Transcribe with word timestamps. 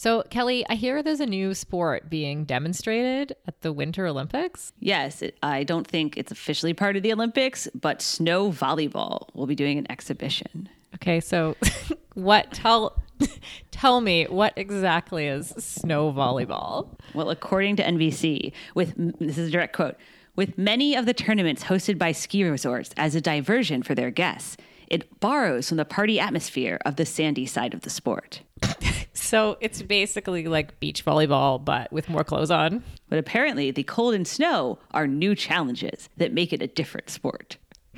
So, 0.00 0.22
Kelly, 0.30 0.64
I 0.66 0.76
hear 0.76 1.02
there's 1.02 1.20
a 1.20 1.26
new 1.26 1.52
sport 1.52 2.08
being 2.08 2.46
demonstrated 2.46 3.36
at 3.46 3.60
the 3.60 3.70
Winter 3.70 4.06
Olympics. 4.06 4.72
Yes, 4.78 5.20
it, 5.20 5.36
I 5.42 5.62
don't 5.62 5.86
think 5.86 6.16
it's 6.16 6.32
officially 6.32 6.72
part 6.72 6.96
of 6.96 7.02
the 7.02 7.12
Olympics, 7.12 7.68
but 7.74 8.00
snow 8.00 8.50
volleyball 8.50 9.28
will 9.34 9.44
be 9.44 9.54
doing 9.54 9.76
an 9.76 9.86
exhibition. 9.90 10.70
Okay, 10.94 11.20
so 11.20 11.54
what 12.14 12.50
tell 12.50 13.02
tell 13.72 14.00
me 14.00 14.24
what 14.24 14.54
exactly 14.56 15.26
is 15.26 15.48
snow 15.58 16.10
volleyball? 16.10 16.98
Well, 17.12 17.28
according 17.28 17.76
to 17.76 17.82
NBC, 17.82 18.54
with 18.74 18.94
this 19.18 19.36
is 19.36 19.48
a 19.48 19.50
direct 19.50 19.76
quote, 19.76 19.96
with 20.34 20.56
many 20.56 20.96
of 20.96 21.04
the 21.04 21.12
tournaments 21.12 21.64
hosted 21.64 21.98
by 21.98 22.12
ski 22.12 22.42
resorts 22.44 22.88
as 22.96 23.14
a 23.14 23.20
diversion 23.20 23.82
for 23.82 23.94
their 23.94 24.10
guests, 24.10 24.56
it 24.86 25.20
borrows 25.20 25.68
from 25.68 25.76
the 25.76 25.84
party 25.84 26.18
atmosphere 26.18 26.80
of 26.86 26.96
the 26.96 27.04
sandy 27.04 27.44
side 27.44 27.74
of 27.74 27.82
the 27.82 27.90
sport. 27.90 28.40
So 29.30 29.58
it's 29.60 29.80
basically 29.80 30.48
like 30.48 30.80
beach 30.80 31.04
volleyball, 31.04 31.64
but 31.64 31.92
with 31.92 32.08
more 32.08 32.24
clothes 32.24 32.50
on. 32.50 32.82
But 33.08 33.20
apparently, 33.20 33.70
the 33.70 33.84
cold 33.84 34.14
and 34.14 34.26
snow 34.26 34.80
are 34.90 35.06
new 35.06 35.36
challenges 35.36 36.08
that 36.16 36.32
make 36.32 36.52
it 36.52 36.60
a 36.60 36.66
different 36.66 37.10
sport. 37.10 37.56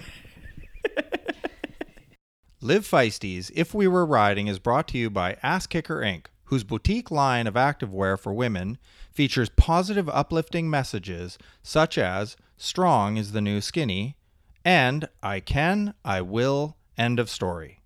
Live 2.61 2.87
Feisties 2.87 3.51
If 3.55 3.73
We 3.73 3.89
Were 3.89 4.05
Riding 4.05 4.47
is 4.47 4.59
brought 4.59 4.87
to 4.89 4.99
you 4.99 5.09
by 5.09 5.39
Ass 5.43 5.67
Kicker 5.67 6.01
Inc., 6.01 6.27
whose 6.45 6.65
boutique 6.65 7.11
line 7.11 7.47
of 7.47 7.55
activewear 7.55 8.19
for 8.19 8.35
women 8.35 8.77
features 9.11 9.49
positive, 9.49 10.11
uplifting 10.11 10.69
messages 10.69 11.39
such 11.63 11.97
as 11.97 12.37
Strong 12.59 13.17
is 13.17 13.33
the 13.33 13.41
new 13.41 13.63
skinny 13.63 14.17
and 14.67 15.09
I 15.23 15.41
can, 15.41 15.95
I 16.05 16.21
will, 16.21 16.77
end 16.99 17.19
of 17.19 17.31
story. 17.31 17.82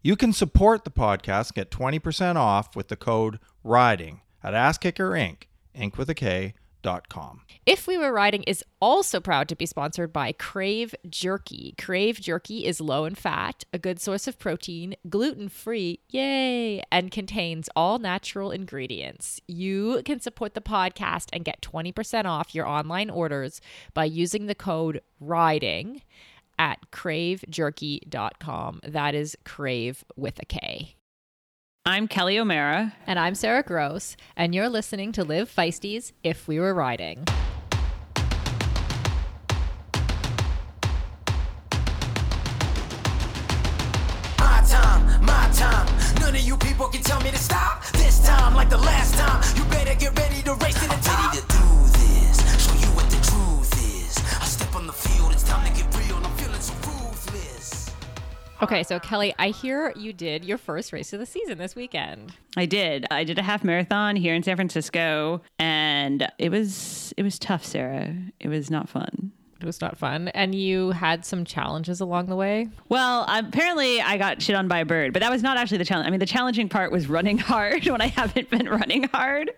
You 0.00 0.14
can 0.14 0.32
support 0.32 0.84
the 0.84 0.92
podcast, 0.92 1.54
get 1.54 1.72
20% 1.72 2.36
off 2.36 2.76
with 2.76 2.86
the 2.86 2.96
code 2.96 3.40
RIDING 3.64 4.20
at 4.44 4.54
Asskicker 4.54 5.10
Inc., 5.74 5.96
with 5.96 6.08
a 6.08 6.14
K. 6.14 6.54
If 7.66 7.88
We 7.88 7.98
Were 7.98 8.12
Riding 8.12 8.44
is 8.44 8.64
also 8.80 9.18
proud 9.18 9.48
to 9.48 9.56
be 9.56 9.66
sponsored 9.66 10.12
by 10.12 10.30
Crave 10.32 10.94
Jerky. 11.10 11.74
Crave 11.76 12.20
Jerky 12.20 12.64
is 12.64 12.80
low 12.80 13.04
in 13.04 13.16
fat, 13.16 13.64
a 13.72 13.78
good 13.78 14.00
source 14.00 14.28
of 14.28 14.38
protein, 14.38 14.94
gluten 15.08 15.48
free, 15.48 15.98
yay, 16.08 16.80
and 16.92 17.10
contains 17.10 17.68
all 17.74 17.98
natural 17.98 18.52
ingredients. 18.52 19.40
You 19.48 20.02
can 20.04 20.20
support 20.20 20.54
the 20.54 20.60
podcast 20.60 21.26
and 21.32 21.44
get 21.44 21.60
20% 21.60 22.24
off 22.24 22.54
your 22.54 22.66
online 22.66 23.10
orders 23.10 23.60
by 23.92 24.04
using 24.04 24.46
the 24.46 24.54
code 24.54 25.02
RIDING 25.20 26.02
at 26.58 26.90
cravejerky.com. 26.90 28.80
That 28.82 29.14
is 29.14 29.36
crave 29.44 30.04
with 30.16 30.40
a 30.42 30.46
K. 30.46 30.96
I'm 31.86 32.06
Kelly 32.06 32.38
O'Mara. 32.38 32.94
And 33.06 33.18
I'm 33.18 33.34
Sarah 33.34 33.62
Gross, 33.62 34.14
and 34.36 34.54
you're 34.54 34.68
listening 34.68 35.10
to 35.12 35.24
Live 35.24 35.50
Feisties 35.50 36.12
If 36.22 36.46
We 36.46 36.60
Were 36.60 36.74
Riding. 36.74 37.24
My 44.38 44.62
time, 44.68 45.24
my 45.24 45.50
time. 45.54 45.86
None 46.20 46.34
of 46.34 46.40
you 46.42 46.56
people 46.58 46.88
can 46.88 47.02
tell 47.02 47.20
me 47.22 47.30
to 47.30 47.38
stop. 47.38 47.86
This 47.92 48.24
time, 48.26 48.54
like 48.54 48.68
the 48.68 48.76
last 48.76 49.14
time, 49.14 49.42
you 49.56 49.64
better 49.70 49.87
Okay, 58.68 58.82
so 58.82 59.00
Kelly, 59.00 59.34
I 59.38 59.48
hear 59.48 59.94
you 59.96 60.12
did 60.12 60.44
your 60.44 60.58
first 60.58 60.92
race 60.92 61.14
of 61.14 61.20
the 61.20 61.24
season 61.24 61.56
this 61.56 61.74
weekend. 61.74 62.34
I 62.54 62.66
did. 62.66 63.06
I 63.10 63.24
did 63.24 63.38
a 63.38 63.42
half 63.42 63.64
marathon 63.64 64.14
here 64.14 64.34
in 64.34 64.42
San 64.42 64.56
Francisco, 64.56 65.40
and 65.58 66.30
it 66.36 66.50
was 66.50 67.14
it 67.16 67.22
was 67.22 67.38
tough, 67.38 67.64
Sarah. 67.64 68.14
It 68.38 68.48
was 68.48 68.70
not 68.70 68.90
fun. 68.90 69.32
It 69.60 69.66
was 69.66 69.80
not 69.80 69.98
fun. 69.98 70.28
And 70.28 70.54
you 70.54 70.92
had 70.92 71.24
some 71.24 71.44
challenges 71.44 72.00
along 72.00 72.26
the 72.26 72.36
way. 72.36 72.68
Well, 72.88 73.24
apparently 73.28 74.00
I 74.00 74.16
got 74.16 74.40
shit 74.40 74.54
on 74.54 74.68
by 74.68 74.78
a 74.78 74.84
bird, 74.84 75.12
but 75.12 75.20
that 75.20 75.32
was 75.32 75.42
not 75.42 75.56
actually 75.56 75.78
the 75.78 75.84
challenge. 75.84 76.06
I 76.06 76.10
mean, 76.10 76.20
the 76.20 76.26
challenging 76.26 76.68
part 76.68 76.92
was 76.92 77.08
running 77.08 77.38
hard 77.38 77.84
when 77.86 78.00
I 78.00 78.06
haven't 78.06 78.50
been 78.50 78.68
running 78.68 79.04
hard. 79.08 79.50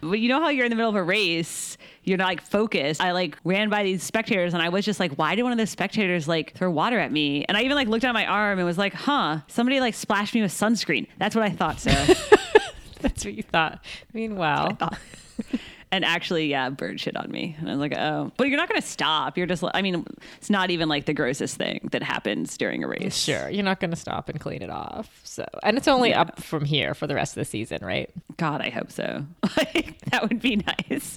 But 0.00 0.20
you 0.20 0.28
know 0.28 0.40
how 0.40 0.48
you're 0.48 0.66
in 0.66 0.70
the 0.70 0.76
middle 0.76 0.90
of 0.90 0.94
a 0.94 1.02
race, 1.02 1.76
you're 2.04 2.18
not 2.18 2.28
like 2.28 2.40
focused. 2.40 3.00
I 3.00 3.10
like 3.10 3.36
ran 3.42 3.68
by 3.68 3.82
these 3.82 4.04
spectators 4.04 4.54
and 4.54 4.62
I 4.62 4.68
was 4.68 4.84
just 4.84 5.00
like, 5.00 5.12
why 5.14 5.34
did 5.34 5.42
one 5.42 5.52
of 5.52 5.58
those 5.58 5.70
spectators 5.70 6.28
like 6.28 6.54
throw 6.54 6.70
water 6.70 6.98
at 6.98 7.10
me? 7.10 7.44
And 7.48 7.56
I 7.56 7.62
even 7.62 7.76
like 7.76 7.88
looked 7.88 8.04
at 8.04 8.14
my 8.14 8.26
arm 8.26 8.58
and 8.58 8.66
was 8.66 8.78
like, 8.78 8.94
huh, 8.94 9.40
somebody 9.48 9.80
like 9.80 9.94
splashed 9.94 10.34
me 10.34 10.42
with 10.42 10.52
sunscreen. 10.52 11.08
That's 11.18 11.34
what 11.34 11.44
I 11.44 11.50
thought, 11.50 11.80
Sarah. 11.80 12.06
That's 13.00 13.24
what 13.24 13.34
you 13.34 13.42
thought. 13.42 13.84
Meanwhile, 14.12 14.78
and 15.90 16.04
actually, 16.04 16.46
yeah, 16.48 16.68
bird 16.70 17.00
shit 17.00 17.16
on 17.16 17.30
me. 17.30 17.56
And 17.58 17.68
I 17.68 17.72
was 17.72 17.80
like, 17.80 17.96
oh, 17.96 18.30
but 18.36 18.48
you're 18.48 18.56
not 18.58 18.68
going 18.68 18.80
to 18.80 18.86
stop. 18.86 19.38
You're 19.38 19.46
just, 19.46 19.64
I 19.72 19.80
mean, 19.82 20.04
it's 20.36 20.50
not 20.50 20.70
even 20.70 20.88
like 20.88 21.06
the 21.06 21.14
grossest 21.14 21.56
thing 21.56 21.88
that 21.92 22.02
happens 22.02 22.56
during 22.56 22.84
a 22.84 22.88
race. 22.88 23.16
sure, 23.16 23.48
you're 23.48 23.64
not 23.64 23.80
going 23.80 23.90
to 23.90 23.96
stop 23.96 24.28
and 24.28 24.38
clean 24.38 24.60
it 24.62 24.70
off. 24.70 25.20
So, 25.24 25.46
and 25.62 25.76
it's 25.78 25.88
only 25.88 26.10
Yeah. 26.10 26.20
up 26.22 26.42
from 26.42 26.64
here 26.64 26.94
for 26.94 27.06
the 27.06 27.14
rest 27.14 27.32
of 27.36 27.40
the 27.40 27.44
season, 27.46 27.78
right? 27.82 28.10
God, 28.36 28.60
I 28.60 28.70
hope 28.70 28.90
so. 28.92 29.24
Like, 29.56 29.98
that 30.10 30.28
would 30.28 30.40
be 30.40 30.56
nice. 30.56 31.16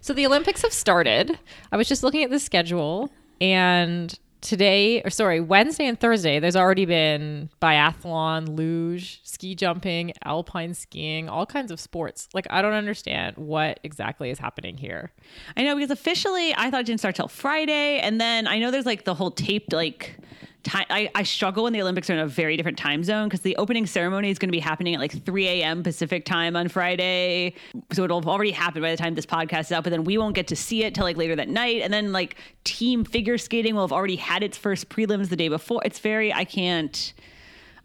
So 0.00 0.12
the 0.12 0.24
Olympics 0.26 0.62
have 0.62 0.72
started. 0.72 1.36
I 1.72 1.76
was 1.76 1.88
just 1.88 2.02
looking 2.04 2.22
at 2.22 2.30
the 2.30 2.38
schedule 2.38 3.10
and 3.40 4.16
today 4.46 5.02
or 5.02 5.10
sorry, 5.10 5.40
Wednesday 5.40 5.86
and 5.86 5.98
Thursday 5.98 6.38
there's 6.38 6.56
already 6.56 6.86
been 6.86 7.50
biathlon, 7.60 8.56
luge, 8.56 9.20
ski 9.24 9.54
jumping, 9.54 10.12
alpine 10.24 10.74
skiing, 10.74 11.28
all 11.28 11.46
kinds 11.46 11.70
of 11.70 11.80
sports. 11.80 12.28
Like 12.32 12.46
I 12.50 12.62
don't 12.62 12.72
understand 12.72 13.36
what 13.36 13.80
exactly 13.82 14.30
is 14.30 14.38
happening 14.38 14.76
here. 14.76 15.12
I 15.56 15.64
know 15.64 15.74
because 15.74 15.90
officially 15.90 16.54
I 16.56 16.70
thought 16.70 16.80
it 16.80 16.86
didn't 16.86 17.00
start 17.00 17.16
till 17.16 17.28
Friday, 17.28 17.98
and 17.98 18.20
then 18.20 18.46
I 18.46 18.58
know 18.58 18.70
there's 18.70 18.86
like 18.86 19.04
the 19.04 19.14
whole 19.14 19.30
taped 19.30 19.72
like. 19.72 20.18
Time, 20.66 20.84
I, 20.90 21.08
I 21.14 21.22
struggle 21.22 21.62
when 21.62 21.72
the 21.72 21.80
Olympics 21.80 22.10
are 22.10 22.14
in 22.14 22.18
a 22.18 22.26
very 22.26 22.56
different 22.56 22.76
time 22.76 23.04
zone 23.04 23.28
because 23.28 23.42
the 23.42 23.54
opening 23.54 23.86
ceremony 23.86 24.30
is 24.30 24.38
going 24.40 24.48
to 24.48 24.52
be 24.52 24.58
happening 24.58 24.94
at 24.94 25.00
like 25.00 25.24
3 25.24 25.46
a.m. 25.46 25.84
Pacific 25.84 26.24
time 26.24 26.56
on 26.56 26.66
Friday. 26.66 27.54
So 27.92 28.02
it'll 28.02 28.20
have 28.20 28.26
already 28.26 28.50
happened 28.50 28.82
by 28.82 28.90
the 28.90 28.96
time 28.96 29.14
this 29.14 29.26
podcast 29.26 29.60
is 29.60 29.72
out, 29.72 29.84
but 29.84 29.90
then 29.90 30.02
we 30.02 30.18
won't 30.18 30.34
get 30.34 30.48
to 30.48 30.56
see 30.56 30.82
it 30.82 30.92
till 30.92 31.04
like 31.04 31.16
later 31.16 31.36
that 31.36 31.48
night. 31.48 31.82
And 31.82 31.92
then 31.92 32.12
like 32.12 32.34
team 32.64 33.04
figure 33.04 33.38
skating 33.38 33.76
will 33.76 33.84
have 33.84 33.92
already 33.92 34.16
had 34.16 34.42
its 34.42 34.58
first 34.58 34.88
prelims 34.88 35.28
the 35.28 35.36
day 35.36 35.46
before. 35.46 35.80
It's 35.84 36.00
very, 36.00 36.32
I 36.32 36.44
can't, 36.44 37.14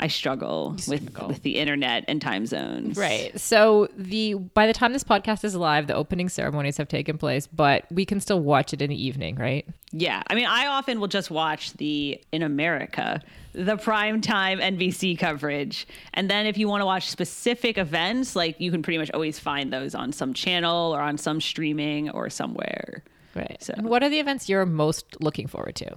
I 0.01 0.07
struggle 0.07 0.72
with, 0.72 0.81
struggle. 1.09 1.28
with 1.28 1.44
the 1.44 1.57
internet 1.57 2.06
and 2.07 2.22
time 2.22 2.45
zones. 2.47 2.97
Right. 2.97 3.39
So 3.39 3.88
the 3.95 4.34
by 4.34 4.66
the 4.67 4.73
time 4.73 4.94
this 4.94 5.03
podcast 5.03 5.44
is 5.44 5.56
live, 5.56 5.88
the 5.88 5.94
opening 5.94 6.28
ceremonies 6.28 6.78
have 6.78 6.88
taken 6.88 7.17
place, 7.17 7.45
but 7.47 7.85
we 7.91 8.06
can 8.06 8.19
still 8.19 8.40
watch 8.40 8.73
it 8.73 8.81
in 8.81 8.90
the 8.90 9.06
evening, 9.06 9.35
right? 9.35 9.66
Yeah. 9.91 10.23
I 10.28 10.35
mean, 10.35 10.47
I 10.47 10.67
often 10.67 11.00
will 11.00 11.07
just 11.07 11.29
watch 11.29 11.73
the, 11.73 12.19
in 12.31 12.41
America, 12.41 13.22
the 13.53 13.78
prime 13.78 14.22
time 14.22 14.59
NBC 14.59 15.19
coverage. 15.19 15.85
And 16.13 16.29
then 16.29 16.45
if 16.45 16.57
you 16.57 16.67
want 16.67 16.81
to 16.81 16.85
watch 16.85 17.09
specific 17.09 17.78
events, 17.78 18.35
like 18.35 18.59
you 18.59 18.72
can 18.72 18.81
pretty 18.81 18.97
much 18.97 19.11
always 19.11 19.38
find 19.38 19.72
those 19.72 19.94
on 19.94 20.13
some 20.13 20.34
channel 20.34 20.95
or 20.95 21.01
on 21.01 21.17
some 21.17 21.41
streaming 21.41 22.09
or 22.09 22.29
somewhere. 22.29 23.03
Right. 23.35 23.57
So- 23.61 23.75
what 23.81 24.01
are 24.03 24.09
the 24.09 24.19
events 24.19 24.50
you're 24.50 24.66
most 24.66 25.22
looking 25.22 25.47
forward 25.47 25.75
to? 25.75 25.95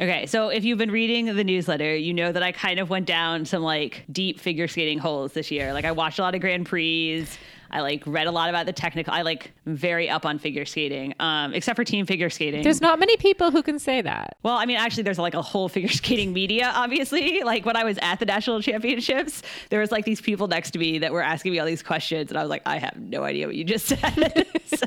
Okay, 0.00 0.26
so 0.26 0.48
if 0.48 0.64
you've 0.64 0.78
been 0.78 0.92
reading 0.92 1.26
the 1.26 1.42
newsletter, 1.42 1.96
you 1.96 2.14
know 2.14 2.30
that 2.30 2.42
I 2.42 2.52
kind 2.52 2.78
of 2.78 2.88
went 2.88 3.06
down 3.06 3.44
some 3.44 3.62
like 3.62 4.04
deep 4.12 4.38
figure 4.38 4.68
skating 4.68 4.98
holes 4.98 5.32
this 5.32 5.50
year. 5.50 5.72
Like 5.72 5.84
I 5.84 5.90
watched 5.90 6.20
a 6.20 6.22
lot 6.22 6.36
of 6.36 6.40
Grand 6.40 6.66
Prix. 6.66 7.26
I 7.70 7.80
like 7.80 8.04
read 8.06 8.28
a 8.28 8.30
lot 8.30 8.48
about 8.48 8.64
the 8.66 8.72
technical. 8.72 9.12
I 9.12 9.22
like 9.22 9.52
very 9.66 10.08
up 10.08 10.24
on 10.24 10.38
figure 10.38 10.64
skating, 10.64 11.14
um, 11.20 11.52
except 11.52 11.76
for 11.76 11.84
team 11.84 12.06
figure 12.06 12.30
skating. 12.30 12.62
There's 12.62 12.80
not 12.80 12.98
many 13.00 13.16
people 13.16 13.50
who 13.50 13.62
can 13.62 13.78
say 13.80 14.00
that. 14.00 14.38
Well, 14.44 14.54
I 14.56 14.66
mean, 14.66 14.76
actually, 14.78 15.02
there's 15.02 15.18
like 15.18 15.34
a 15.34 15.42
whole 15.42 15.68
figure 15.68 15.90
skating 15.90 16.32
media, 16.32 16.70
obviously. 16.74 17.42
Like 17.48 17.64
when 17.64 17.76
I 17.76 17.84
was 17.84 17.98
at 18.02 18.20
the 18.20 18.26
national 18.26 18.60
championships, 18.62 19.42
there 19.70 19.80
was 19.80 19.90
like 19.90 20.04
these 20.04 20.20
people 20.20 20.48
next 20.48 20.72
to 20.72 20.78
me 20.78 20.98
that 20.98 21.12
were 21.12 21.22
asking 21.22 21.52
me 21.52 21.58
all 21.58 21.66
these 21.66 21.82
questions, 21.82 22.30
and 22.30 22.38
I 22.38 22.42
was 22.42 22.50
like, 22.50 22.62
I 22.66 22.78
have 22.78 22.96
no 22.96 23.24
idea 23.24 23.46
what 23.46 23.56
you 23.56 23.64
just 23.64 23.86
said. 23.86 24.46
So- 24.66 24.86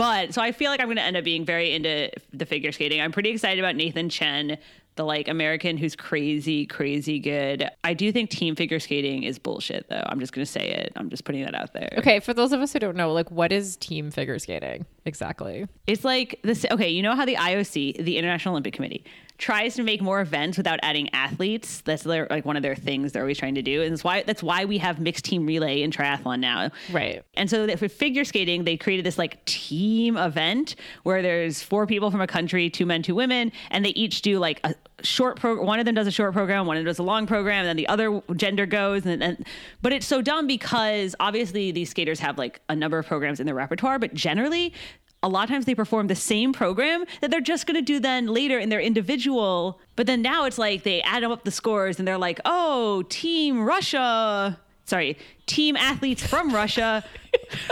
But 0.00 0.32
so 0.32 0.40
I 0.40 0.52
feel 0.52 0.70
like 0.70 0.80
I'm 0.80 0.86
going 0.86 0.96
to 0.96 1.02
end 1.02 1.18
up 1.18 1.24
being 1.24 1.44
very 1.44 1.74
into 1.74 2.10
the 2.32 2.46
figure 2.46 2.72
skating. 2.72 3.02
I'm 3.02 3.12
pretty 3.12 3.28
excited 3.28 3.62
about 3.62 3.76
Nathan 3.76 4.08
Chen, 4.08 4.56
the 4.96 5.04
like 5.04 5.28
American 5.28 5.76
who's 5.76 5.94
crazy, 5.94 6.64
crazy 6.64 7.18
good. 7.18 7.68
I 7.84 7.92
do 7.92 8.10
think 8.10 8.30
team 8.30 8.56
figure 8.56 8.80
skating 8.80 9.24
is 9.24 9.38
bullshit, 9.38 9.90
though. 9.90 10.02
I'm 10.06 10.18
just 10.18 10.32
going 10.32 10.46
to 10.46 10.50
say 10.50 10.70
it. 10.70 10.94
I'm 10.96 11.10
just 11.10 11.24
putting 11.24 11.44
that 11.44 11.54
out 11.54 11.74
there. 11.74 11.92
Okay, 11.98 12.18
for 12.18 12.32
those 12.32 12.52
of 12.52 12.62
us 12.62 12.72
who 12.72 12.78
don't 12.78 12.96
know, 12.96 13.12
like 13.12 13.30
what 13.30 13.52
is 13.52 13.76
team 13.76 14.10
figure 14.10 14.38
skating 14.38 14.86
exactly? 15.04 15.66
It's 15.86 16.02
like 16.02 16.40
this. 16.44 16.64
Okay, 16.70 16.88
you 16.88 17.02
know 17.02 17.14
how 17.14 17.26
the 17.26 17.36
IOC, 17.36 18.02
the 18.02 18.16
International 18.16 18.54
Olympic 18.54 18.72
Committee, 18.72 19.04
tries 19.40 19.74
to 19.74 19.82
make 19.82 20.00
more 20.02 20.20
events 20.20 20.58
without 20.58 20.78
adding 20.82 21.12
athletes. 21.14 21.80
That's 21.80 22.02
their 22.02 22.26
like 22.30 22.44
one 22.44 22.56
of 22.56 22.62
their 22.62 22.76
things 22.76 23.12
they're 23.12 23.22
always 23.22 23.38
trying 23.38 23.56
to 23.56 23.62
do, 23.62 23.82
and 23.82 23.92
that's 23.92 24.04
why 24.04 24.22
that's 24.22 24.42
why 24.42 24.64
we 24.66 24.78
have 24.78 25.00
mixed 25.00 25.24
team 25.24 25.46
relay 25.46 25.82
in 25.82 25.90
triathlon 25.90 26.40
now. 26.40 26.70
Right. 26.92 27.24
And 27.34 27.48
so 27.48 27.66
for 27.76 27.88
figure 27.88 28.24
skating, 28.24 28.64
they 28.64 28.76
created 28.76 29.04
this 29.04 29.18
like 29.18 29.44
team 29.46 30.16
event 30.16 30.76
where 31.02 31.22
there's 31.22 31.62
four 31.62 31.86
people 31.86 32.10
from 32.10 32.20
a 32.20 32.26
country, 32.26 32.70
two 32.70 32.86
men, 32.86 33.02
two 33.02 33.14
women, 33.14 33.50
and 33.70 33.84
they 33.84 33.90
each 33.90 34.22
do 34.22 34.38
like 34.38 34.60
a 34.64 34.74
short 35.02 35.40
program. 35.40 35.66
One 35.66 35.78
of 35.78 35.86
them 35.86 35.94
does 35.94 36.06
a 36.06 36.12
short 36.12 36.34
program, 36.34 36.66
one 36.66 36.76
of 36.76 36.82
them 36.82 36.90
does 36.90 36.98
a 36.98 37.02
long 37.02 37.26
program, 37.26 37.60
and 37.60 37.68
then 37.68 37.76
the 37.76 37.88
other 37.88 38.22
gender 38.36 38.66
goes. 38.66 39.06
And, 39.06 39.22
and 39.22 39.46
but 39.80 39.92
it's 39.92 40.06
so 40.06 40.20
dumb 40.20 40.46
because 40.46 41.16
obviously 41.18 41.72
these 41.72 41.90
skaters 41.90 42.20
have 42.20 42.38
like 42.38 42.60
a 42.68 42.76
number 42.76 42.98
of 42.98 43.06
programs 43.06 43.40
in 43.40 43.46
their 43.46 43.54
repertoire, 43.54 43.98
but 43.98 44.14
generally. 44.14 44.74
A 45.22 45.28
lot 45.28 45.44
of 45.44 45.50
times 45.50 45.66
they 45.66 45.74
perform 45.74 46.06
the 46.06 46.14
same 46.14 46.52
program 46.52 47.04
that 47.20 47.30
they're 47.30 47.42
just 47.42 47.66
going 47.66 47.74
to 47.74 47.82
do 47.82 48.00
then 48.00 48.26
later 48.26 48.58
in 48.58 48.70
their 48.70 48.80
individual. 48.80 49.78
But 49.96 50.06
then 50.06 50.22
now 50.22 50.44
it's 50.46 50.56
like 50.56 50.82
they 50.82 51.02
add 51.02 51.24
up 51.24 51.44
the 51.44 51.50
scores 51.50 51.98
and 51.98 52.08
they're 52.08 52.16
like, 52.18 52.40
oh, 52.46 53.02
Team 53.10 53.62
Russia. 53.62 54.58
Sorry, 54.86 55.18
team 55.46 55.76
athletes 55.76 56.26
from 56.26 56.52
Russia 56.54 57.04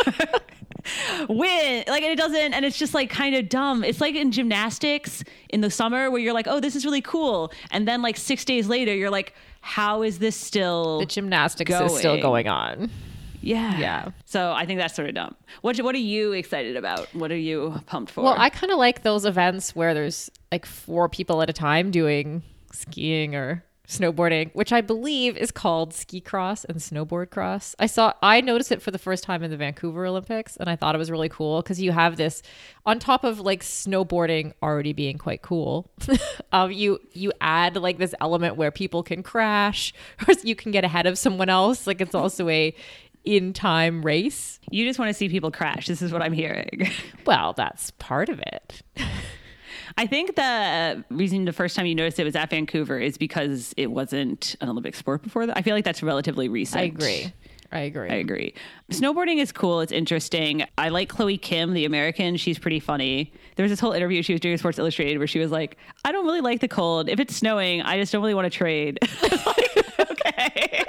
win 1.28 1.84
like 1.86 2.02
and 2.02 2.12
it 2.12 2.16
doesn't 2.16 2.54
and 2.54 2.64
it's 2.64 2.78
just 2.78 2.94
like 2.94 3.10
kind 3.10 3.34
of 3.34 3.48
dumb 3.48 3.84
it's 3.84 4.00
like 4.00 4.14
in 4.14 4.30
gymnastics 4.30 5.22
in 5.50 5.60
the 5.60 5.70
summer 5.70 6.10
where 6.10 6.20
you're 6.20 6.32
like 6.32 6.46
oh 6.48 6.60
this 6.60 6.74
is 6.74 6.84
really 6.84 7.02
cool 7.02 7.52
and 7.70 7.86
then 7.86 8.00
like 8.00 8.16
six 8.16 8.44
days 8.44 8.68
later 8.68 8.94
you're 8.94 9.10
like 9.10 9.34
how 9.60 10.02
is 10.02 10.18
this 10.18 10.36
still 10.36 11.00
The 11.00 11.06
gymnastics 11.06 11.70
is 11.70 11.98
still 11.98 12.12
Going. 12.12 12.22
going 12.22 12.48
on. 12.48 12.90
Yeah 13.48 13.78
Yeah. 13.78 14.10
so 14.24 14.52
i 14.52 14.64
think 14.66 14.78
that's 14.80 14.94
sort 14.94 15.08
of 15.08 15.14
dumb 15.14 15.34
what 15.62 15.76
what 15.78 15.94
are 15.94 16.06
you 16.14 16.32
excited 16.32 16.76
about 16.76 17.08
what 17.14 17.30
are 17.32 17.36
you 17.50 17.80
pumped 17.86 18.10
for 18.12 18.22
Well, 18.24 18.34
I 18.38 18.50
kind 18.50 18.70
of 18.72 18.78
like 18.78 19.02
those 19.02 19.24
events 19.24 19.74
where 19.74 19.94
there's 19.94 20.30
like 20.52 20.66
four 20.66 21.08
people 21.08 21.40
at 21.42 21.48
a 21.50 21.52
time 21.52 21.90
doing 21.90 22.42
skiing 22.72 23.34
or 23.34 23.64
snowboarding, 23.86 24.50
which 24.54 24.70
I 24.70 24.82
believe 24.82 25.34
is 25.38 25.50
called 25.50 25.94
ski 25.94 26.20
cross 26.20 26.62
and 26.66 26.76
snowboard 26.76 27.30
cross. 27.30 27.74
I 27.78 27.86
saw 27.86 28.12
I 28.22 28.42
noticed 28.42 28.70
it 28.70 28.82
for 28.82 28.90
the 28.90 28.98
first 28.98 29.24
time 29.24 29.42
in 29.42 29.50
the 29.50 29.56
Vancouver 29.56 30.04
Olympics 30.04 30.58
and 30.58 30.68
I 30.68 30.76
thought 30.76 30.94
it 30.94 30.98
was 30.98 31.10
really 31.10 31.30
cool 31.30 31.62
cuz 31.62 31.80
you 31.80 31.92
have 31.92 32.16
this 32.16 32.42
on 32.84 32.98
top 32.98 33.24
of 33.24 33.40
like 33.40 33.62
snowboarding 33.62 34.52
already 34.62 34.92
being 34.92 35.16
quite 35.16 35.40
cool. 35.40 35.90
um 36.52 36.70
you 36.70 36.98
you 37.14 37.32
add 37.40 37.76
like 37.76 37.96
this 37.96 38.14
element 38.20 38.56
where 38.56 38.70
people 38.70 39.02
can 39.02 39.22
crash 39.22 39.94
or 40.28 40.34
you 40.44 40.54
can 40.54 40.70
get 40.70 40.84
ahead 40.84 41.06
of 41.06 41.16
someone 41.16 41.48
else. 41.48 41.86
Like 41.86 42.02
it's 42.02 42.14
also 42.14 42.46
a 42.50 42.74
in 43.24 43.52
time 43.52 44.02
race. 44.02 44.58
you 44.70 44.84
just 44.86 44.98
want 44.98 45.08
to 45.08 45.14
see 45.14 45.28
people 45.28 45.50
crash 45.50 45.86
this 45.86 46.00
is 46.02 46.12
what 46.12 46.22
i'm 46.22 46.32
hearing 46.32 46.90
Well, 47.26 47.52
that's 47.52 47.90
part 47.92 48.30
of 48.30 48.38
it. 48.40 48.80
I 49.98 50.06
think 50.06 50.34
the 50.36 51.04
reason 51.10 51.44
the 51.44 51.52
first 51.52 51.76
time 51.76 51.84
you 51.84 51.94
noticed 51.94 52.18
it 52.18 52.24
was 52.24 52.34
at 52.36 52.48
Vancouver 52.48 52.98
is 52.98 53.18
because 53.18 53.74
it 53.76 53.88
wasn't 53.90 54.56
an 54.62 54.68
Olympic 54.70 54.94
sport 54.94 55.22
before 55.22 55.44
that. 55.46 55.58
I 55.58 55.62
feel 55.62 55.74
like 55.74 55.84
that's 55.84 56.02
relatively 56.02 56.48
recent. 56.48 56.80
I 56.80 56.84
agree. 56.84 57.32
I 57.70 57.80
agree. 57.80 58.08
I 58.08 58.14
agree. 58.14 58.54
Snowboarding 58.92 59.42
is 59.42 59.52
cool. 59.52 59.80
It's 59.80 59.92
interesting. 59.92 60.64
I 60.78 60.88
like 60.88 61.10
Chloe 61.10 61.36
Kim, 61.36 61.74
the 61.74 61.84
American. 61.84 62.36
She's 62.38 62.58
pretty 62.58 62.80
funny. 62.80 63.30
There 63.56 63.64
was 63.64 63.70
this 63.70 63.80
whole 63.80 63.92
interview 63.92 64.22
she 64.22 64.32
was 64.32 64.40
doing 64.40 64.56
Sports 64.56 64.78
Illustrated 64.78 65.18
where 65.18 65.26
she 65.26 65.38
was 65.38 65.50
like, 65.50 65.76
I 66.04 66.12
don't 66.12 66.24
really 66.24 66.40
like 66.40 66.60
the 66.60 66.68
cold. 66.68 67.10
If 67.10 67.20
it's 67.20 67.36
snowing, 67.36 67.82
I 67.82 67.98
just 67.98 68.10
don't 68.10 68.22
really 68.22 68.34
want 68.34 68.50
to 68.50 68.56
trade. 68.56 68.98
Like, 69.46 70.10
okay. 70.10 70.84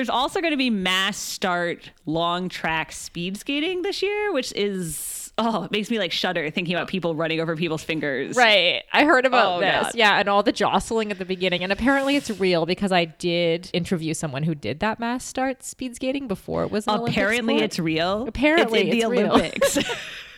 There's 0.00 0.08
also 0.08 0.40
going 0.40 0.52
to 0.52 0.56
be 0.56 0.70
mass 0.70 1.18
start 1.18 1.90
long 2.06 2.48
track 2.48 2.90
speed 2.90 3.36
skating 3.36 3.82
this 3.82 4.00
year, 4.00 4.32
which 4.32 4.50
is, 4.56 5.30
oh, 5.36 5.64
it 5.64 5.70
makes 5.70 5.90
me 5.90 5.98
like 5.98 6.10
shudder 6.10 6.48
thinking 6.48 6.74
about 6.74 6.88
people 6.88 7.14
running 7.14 7.38
over 7.38 7.54
people's 7.54 7.84
fingers. 7.84 8.34
Right. 8.34 8.82
I 8.94 9.04
heard 9.04 9.26
about 9.26 9.58
Oh, 9.58 9.60
this. 9.60 9.82
God. 9.88 9.94
Yeah, 9.94 10.18
and 10.18 10.26
all 10.26 10.42
the 10.42 10.52
jostling 10.52 11.10
at 11.10 11.18
the 11.18 11.26
beginning. 11.26 11.62
And 11.62 11.70
apparently 11.70 12.16
it's 12.16 12.30
real 12.40 12.64
because 12.64 12.92
I 12.92 13.04
did 13.04 13.68
interview 13.74 14.14
someone 14.14 14.42
who 14.44 14.54
did 14.54 14.80
that 14.80 14.98
mass 15.00 15.22
start 15.22 15.62
speed 15.62 15.96
skating 15.96 16.28
before 16.28 16.62
it 16.64 16.70
was 16.70 16.86
Apparently, 16.88 17.58
it's 17.58 17.78
real. 17.78 18.26
Apparently 18.26 18.88
it's 18.88 18.94
it's 18.94 19.04
the 19.04 19.10
real. 19.10 19.32
Olympics. 19.32 19.78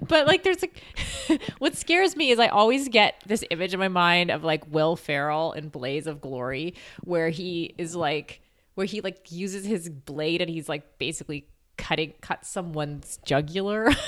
But 0.00 0.26
like 0.26 0.42
there's 0.42 0.62
like 0.62 0.82
what 1.58 1.76
scares 1.76 2.16
me 2.16 2.30
is 2.30 2.38
I 2.38 2.48
always 2.48 2.88
get 2.88 3.22
this 3.26 3.44
image 3.50 3.74
in 3.74 3.80
my 3.80 3.88
mind 3.88 4.30
of 4.30 4.44
like 4.44 4.66
Will 4.72 4.96
Ferrell 4.96 5.52
in 5.52 5.68
Blades 5.68 6.06
of 6.06 6.20
Glory 6.20 6.74
where 7.02 7.30
he 7.30 7.74
is 7.78 7.94
like 7.94 8.40
where 8.74 8.86
he 8.86 9.00
like 9.00 9.30
uses 9.30 9.64
his 9.64 9.88
blade 9.88 10.40
and 10.40 10.50
he's 10.50 10.68
like 10.68 10.98
basically 10.98 11.46
cutting 11.76 12.14
cut 12.20 12.44
someone's 12.46 13.18
jugular. 13.24 13.90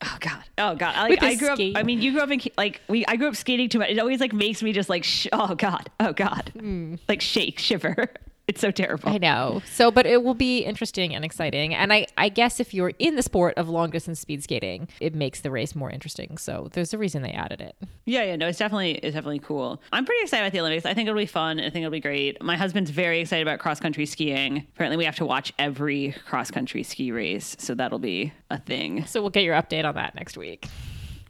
Oh 0.00 0.16
God! 0.20 0.44
Oh 0.58 0.76
God! 0.76 0.94
I, 0.94 1.08
like, 1.08 1.22
I 1.24 1.34
grew 1.34 1.54
skate. 1.54 1.74
up. 1.74 1.80
I 1.80 1.82
mean, 1.82 2.00
you 2.00 2.12
grew 2.12 2.20
up 2.20 2.30
in 2.30 2.40
like 2.56 2.80
we. 2.86 3.04
I 3.06 3.16
grew 3.16 3.26
up 3.26 3.34
skating 3.34 3.68
too 3.68 3.80
much. 3.80 3.88
It 3.88 3.98
always 3.98 4.20
like 4.20 4.32
makes 4.32 4.62
me 4.62 4.72
just 4.72 4.88
like, 4.88 5.02
sh- 5.02 5.26
oh 5.32 5.56
God, 5.56 5.90
oh 5.98 6.12
God, 6.12 6.52
hmm. 6.56 6.94
like 7.08 7.20
shake, 7.20 7.58
shiver. 7.58 8.06
It's 8.48 8.62
so 8.62 8.70
terrible. 8.70 9.10
I 9.10 9.18
know. 9.18 9.60
So, 9.70 9.90
but 9.90 10.06
it 10.06 10.24
will 10.24 10.34
be 10.34 10.60
interesting 10.60 11.14
and 11.14 11.22
exciting. 11.22 11.74
And 11.74 11.92
I, 11.92 12.06
I 12.16 12.30
guess 12.30 12.60
if 12.60 12.72
you're 12.72 12.92
in 12.98 13.14
the 13.14 13.22
sport 13.22 13.54
of 13.58 13.68
long 13.68 13.90
distance 13.90 14.20
speed 14.20 14.42
skating, 14.42 14.88
it 15.00 15.14
makes 15.14 15.42
the 15.42 15.50
race 15.50 15.74
more 15.74 15.90
interesting. 15.90 16.38
So 16.38 16.68
there's 16.72 16.94
a 16.94 16.98
reason 16.98 17.20
they 17.20 17.32
added 17.32 17.60
it. 17.60 17.76
Yeah, 18.06 18.24
yeah, 18.24 18.36
no, 18.36 18.48
it's 18.48 18.58
definitely 18.58 18.92
it's 18.92 19.14
definitely 19.14 19.40
cool. 19.40 19.82
I'm 19.92 20.06
pretty 20.06 20.22
excited 20.22 20.44
about 20.44 20.52
the 20.52 20.60
Olympics. 20.60 20.86
I 20.86 20.94
think 20.94 21.08
it'll 21.08 21.18
be 21.18 21.26
fun. 21.26 21.60
I 21.60 21.64
think 21.64 21.82
it'll 21.82 21.90
be 21.90 22.00
great. 22.00 22.42
My 22.42 22.56
husband's 22.56 22.90
very 22.90 23.20
excited 23.20 23.42
about 23.42 23.58
cross 23.58 23.80
country 23.80 24.06
skiing. 24.06 24.66
Apparently, 24.74 24.96
we 24.96 25.04
have 25.04 25.16
to 25.16 25.26
watch 25.26 25.52
every 25.58 26.14
cross 26.26 26.50
country 26.50 26.82
ski 26.82 27.12
race, 27.12 27.54
so 27.58 27.74
that'll 27.74 27.98
be 27.98 28.32
a 28.50 28.58
thing. 28.58 29.04
So 29.04 29.20
we'll 29.20 29.30
get 29.30 29.44
your 29.44 29.54
update 29.54 29.84
on 29.84 29.94
that 29.96 30.14
next 30.14 30.38
week. 30.38 30.66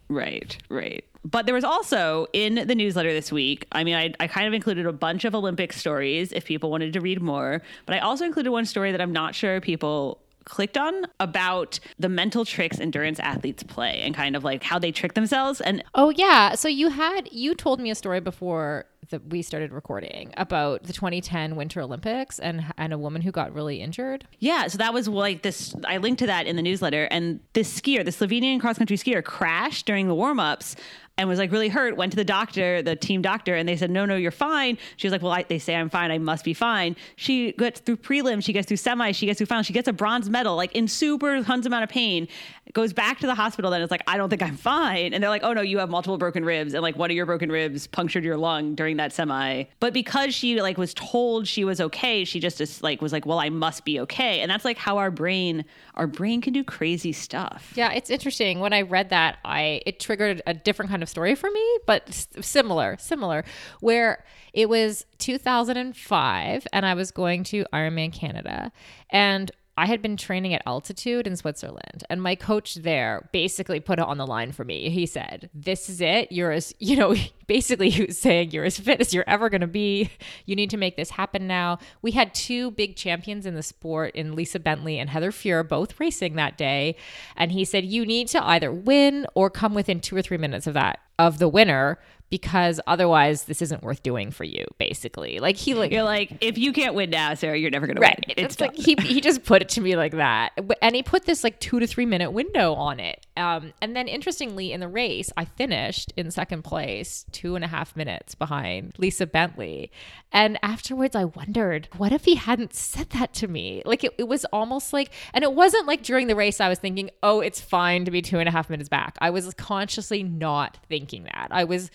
Right, 0.08 0.56
right. 0.68 1.04
But 1.24 1.46
there 1.46 1.54
was 1.54 1.64
also 1.64 2.26
in 2.32 2.66
the 2.66 2.74
newsletter 2.74 3.12
this 3.12 3.30
week, 3.30 3.66
I 3.72 3.84
mean, 3.84 3.94
I, 3.94 4.14
I 4.20 4.26
kind 4.26 4.46
of 4.46 4.54
included 4.54 4.86
a 4.86 4.92
bunch 4.92 5.24
of 5.24 5.34
Olympic 5.34 5.72
stories 5.72 6.32
if 6.32 6.44
people 6.44 6.70
wanted 6.70 6.92
to 6.94 7.00
read 7.00 7.20
more, 7.20 7.62
but 7.86 7.94
I 7.94 7.98
also 7.98 8.24
included 8.24 8.50
one 8.50 8.64
story 8.64 8.92
that 8.92 9.00
I'm 9.00 9.12
not 9.12 9.34
sure 9.34 9.60
people 9.60 10.20
clicked 10.44 10.78
on 10.78 11.04
about 11.20 11.78
the 11.98 12.08
mental 12.08 12.44
tricks 12.44 12.80
endurance 12.80 13.20
athletes 13.20 13.62
play 13.62 14.00
and 14.00 14.14
kind 14.14 14.34
of 14.34 14.44
like 14.44 14.62
how 14.62 14.78
they 14.78 14.90
trick 14.90 15.14
themselves. 15.14 15.60
And 15.60 15.84
Oh 15.94 16.08
yeah. 16.10 16.54
So 16.54 16.68
you 16.68 16.88
had 16.88 17.28
you 17.30 17.54
told 17.54 17.80
me 17.80 17.90
a 17.90 17.94
story 17.94 18.20
before 18.20 18.86
that 19.10 19.28
we 19.28 19.42
started 19.42 19.72
recording 19.72 20.32
about 20.36 20.84
the 20.84 20.92
2010 20.92 21.56
Winter 21.56 21.80
Olympics 21.80 22.38
and 22.38 22.64
and 22.76 22.92
a 22.92 22.98
woman 22.98 23.22
who 23.22 23.30
got 23.30 23.52
really 23.54 23.80
injured. 23.80 24.26
yeah, 24.38 24.66
so 24.66 24.78
that 24.78 24.92
was 24.94 25.08
like 25.08 25.42
this. 25.42 25.74
I 25.84 25.98
linked 25.98 26.18
to 26.20 26.26
that 26.26 26.46
in 26.46 26.56
the 26.56 26.62
newsletter. 26.62 27.04
And 27.04 27.40
this 27.52 27.80
skier, 27.80 28.04
the 28.04 28.10
Slovenian 28.10 28.60
cross 28.60 28.78
country 28.78 28.96
skier, 28.96 29.22
crashed 29.24 29.86
during 29.86 30.08
the 30.08 30.14
warm 30.14 30.40
ups 30.40 30.76
and 31.18 31.28
was 31.28 31.38
like 31.38 31.50
really 31.52 31.68
hurt. 31.68 31.96
Went 31.96 32.12
to 32.12 32.16
the 32.16 32.24
doctor, 32.24 32.80
the 32.80 32.96
team 32.96 33.20
doctor, 33.20 33.56
and 33.56 33.68
they 33.68 33.76
said, 33.76 33.90
"No, 33.90 34.06
no, 34.06 34.16
you're 34.16 34.30
fine." 34.30 34.78
She 34.96 35.06
was 35.06 35.12
like, 35.12 35.20
"Well, 35.20 35.32
I, 35.32 35.42
they 35.42 35.58
say 35.58 35.74
I'm 35.74 35.90
fine. 35.90 36.10
I 36.10 36.18
must 36.18 36.44
be 36.44 36.54
fine." 36.54 36.96
She 37.16 37.52
gets 37.52 37.80
through 37.80 37.96
prelims, 37.96 38.44
she 38.44 38.52
gets 38.52 38.68
through 38.68 38.76
semis, 38.76 39.16
she 39.16 39.26
gets 39.26 39.38
through 39.38 39.46
finals, 39.46 39.66
she 39.66 39.72
gets 39.72 39.88
a 39.88 39.92
bronze 39.92 40.30
medal, 40.30 40.56
like 40.56 40.74
in 40.74 40.86
super 40.86 41.42
tons 41.42 41.66
amount 41.66 41.82
of 41.84 41.90
pain. 41.90 42.28
Goes 42.72 42.92
back 42.92 43.18
to 43.20 43.26
the 43.26 43.34
hospital. 43.34 43.70
Then 43.70 43.82
it's 43.82 43.90
like, 43.90 44.04
"I 44.06 44.16
don't 44.16 44.30
think 44.30 44.42
I'm 44.42 44.56
fine," 44.56 45.12
and 45.12 45.22
they're 45.22 45.30
like, 45.30 45.42
"Oh 45.42 45.52
no, 45.52 45.60
you 45.60 45.78
have 45.78 45.90
multiple 45.90 46.18
broken 46.18 46.44
ribs, 46.44 46.74
and 46.74 46.82
like 46.82 46.96
one 46.96 47.10
of 47.10 47.16
your 47.16 47.26
broken 47.26 47.50
ribs 47.50 47.86
punctured 47.86 48.24
your 48.24 48.36
lung 48.36 48.74
during 48.74 48.98
that 48.98 49.12
semi." 49.12 49.64
But 49.80 49.92
because 49.92 50.34
she 50.34 50.60
like 50.60 50.78
was 50.78 50.94
told 50.94 51.48
she 51.48 51.64
was 51.64 51.80
okay, 51.80 52.24
she 52.24 52.38
just 52.38 52.58
just 52.58 52.82
like 52.82 53.02
was 53.02 53.12
like, 53.12 53.26
"Well, 53.26 53.40
I 53.40 53.48
must 53.48 53.84
be 53.84 53.98
okay," 54.00 54.40
and 54.40 54.50
that's 54.50 54.64
like 54.64 54.78
how 54.78 54.98
our 54.98 55.10
brain, 55.10 55.64
our 55.94 56.06
brain 56.06 56.40
can 56.40 56.52
do 56.52 56.62
crazy 56.62 57.12
stuff. 57.12 57.72
Yeah, 57.74 57.90
it's 57.92 58.10
interesting. 58.10 58.60
When 58.60 58.72
I 58.72 58.82
read 58.82 59.10
that, 59.10 59.38
I 59.44 59.80
it 59.86 59.98
triggered 59.98 60.42
a 60.46 60.54
different 60.54 60.90
kind 60.90 61.02
of 61.02 61.07
story 61.08 61.34
for 61.34 61.50
me, 61.50 61.78
but 61.86 62.28
similar, 62.40 62.96
similar, 62.98 63.44
where 63.80 64.24
it 64.52 64.68
was 64.68 65.04
2005 65.18 66.66
and 66.72 66.86
I 66.86 66.94
was 66.94 67.10
going 67.10 67.44
to 67.44 67.64
Ironman 67.72 68.12
Canada. 68.12 68.72
And 69.10 69.50
I 69.78 69.86
had 69.86 70.02
been 70.02 70.16
training 70.16 70.54
at 70.54 70.62
altitude 70.66 71.28
in 71.28 71.36
Switzerland, 71.36 72.02
and 72.10 72.20
my 72.20 72.34
coach 72.34 72.74
there 72.74 73.28
basically 73.30 73.78
put 73.78 74.00
it 74.00 74.04
on 74.04 74.18
the 74.18 74.26
line 74.26 74.50
for 74.50 74.64
me. 74.64 74.90
He 74.90 75.06
said, 75.06 75.50
This 75.54 75.88
is 75.88 76.00
it. 76.00 76.32
You're 76.32 76.50
as, 76.50 76.74
you 76.80 76.96
know, 76.96 77.14
basically, 77.46 77.88
he 77.90 78.06
was 78.06 78.18
saying, 78.18 78.50
You're 78.50 78.64
as 78.64 78.76
fit 78.76 79.00
as 79.00 79.14
you're 79.14 79.28
ever 79.28 79.48
going 79.48 79.60
to 79.60 79.68
be. 79.68 80.10
You 80.46 80.56
need 80.56 80.70
to 80.70 80.76
make 80.76 80.96
this 80.96 81.10
happen 81.10 81.46
now. 81.46 81.78
We 82.02 82.10
had 82.10 82.34
two 82.34 82.72
big 82.72 82.96
champions 82.96 83.46
in 83.46 83.54
the 83.54 83.62
sport 83.62 84.16
in 84.16 84.34
Lisa 84.34 84.58
Bentley 84.58 84.98
and 84.98 85.08
Heather 85.08 85.30
Fuhr, 85.30 85.66
both 85.66 86.00
racing 86.00 86.34
that 86.34 86.58
day. 86.58 86.96
And 87.36 87.52
he 87.52 87.64
said, 87.64 87.84
You 87.84 88.04
need 88.04 88.26
to 88.28 88.44
either 88.44 88.72
win 88.72 89.28
or 89.36 89.48
come 89.48 89.74
within 89.74 90.00
two 90.00 90.16
or 90.16 90.22
three 90.22 90.38
minutes 90.38 90.66
of 90.66 90.74
that, 90.74 90.98
of 91.20 91.38
the 91.38 91.48
winner, 91.48 92.00
because 92.30 92.80
otherwise, 92.86 93.44
this 93.44 93.62
isn't 93.62 93.82
worth 93.82 94.02
doing 94.02 94.30
for 94.30 94.44
you, 94.44 94.66
basically. 94.78 95.38
Like, 95.38 95.56
he, 95.56 95.74
like, 95.74 95.92
You're 95.92 96.02
like, 96.02 96.32
if 96.40 96.58
you 96.58 96.72
can't 96.72 96.94
win 96.94 97.10
now, 97.10 97.34
Sarah, 97.34 97.56
you're 97.58 97.70
never 97.70 97.86
gonna 97.86 98.00
Right. 98.00 98.18
win. 98.26 98.34
It's, 98.36 98.54
It's 98.54 98.60
like 98.60 98.74
he 98.76 98.96
he 99.00 99.20
just 99.20 99.44
put 99.44 99.62
it 99.62 99.68
to 99.70 99.80
me 99.80 99.96
like 99.96 100.12
that, 100.12 100.52
and 100.82 100.94
he 100.94 101.02
put 101.02 101.24
this 101.24 101.42
like 101.44 101.58
two 101.60 101.80
to 101.80 101.86
three 101.86 102.06
minute 102.06 102.30
window 102.30 102.74
on 102.74 103.00
it. 103.00 103.26
Um, 103.36 103.72
and 103.80 103.94
then 103.96 104.08
interestingly, 104.08 104.72
in 104.72 104.80
the 104.80 104.88
race, 104.88 105.30
I 105.36 105.44
finished 105.44 106.12
in 106.16 106.30
second 106.30 106.62
place, 106.64 107.24
two 107.32 107.54
and 107.54 107.64
a 107.64 107.68
half 107.68 107.96
minutes 107.96 108.34
behind 108.34 108.94
Lisa 108.98 109.26
Bentley. 109.26 109.90
And 110.32 110.58
afterwards, 110.62 111.16
I 111.16 111.24
wondered, 111.24 111.88
what 111.96 112.12
if 112.12 112.24
he 112.26 112.34
hadn't 112.34 112.74
said 112.74 113.10
that 113.10 113.32
to 113.34 113.48
me? 113.48 113.82
Like 113.86 114.04
it, 114.04 114.12
it 114.18 114.28
was 114.28 114.44
almost 114.46 114.92
like, 114.92 115.10
and 115.32 115.42
it 115.42 115.54
wasn't 115.54 115.86
like 115.86 116.02
during 116.02 116.26
the 116.26 116.36
race 116.36 116.60
I 116.60 116.68
was 116.68 116.78
thinking, 116.78 117.10
oh, 117.22 117.40
it's 117.40 117.60
fine 117.60 118.04
to 118.04 118.10
be 118.10 118.20
two 118.20 118.38
and 118.38 118.48
a 118.48 118.52
half 118.52 118.68
minutes 118.68 118.88
back. 118.90 119.16
I 119.20 119.30
was 119.30 119.54
consciously 119.54 120.22
not 120.22 120.78
thinking 120.88 121.24
that. 121.24 121.48
I 121.50 121.64
was 121.64 121.90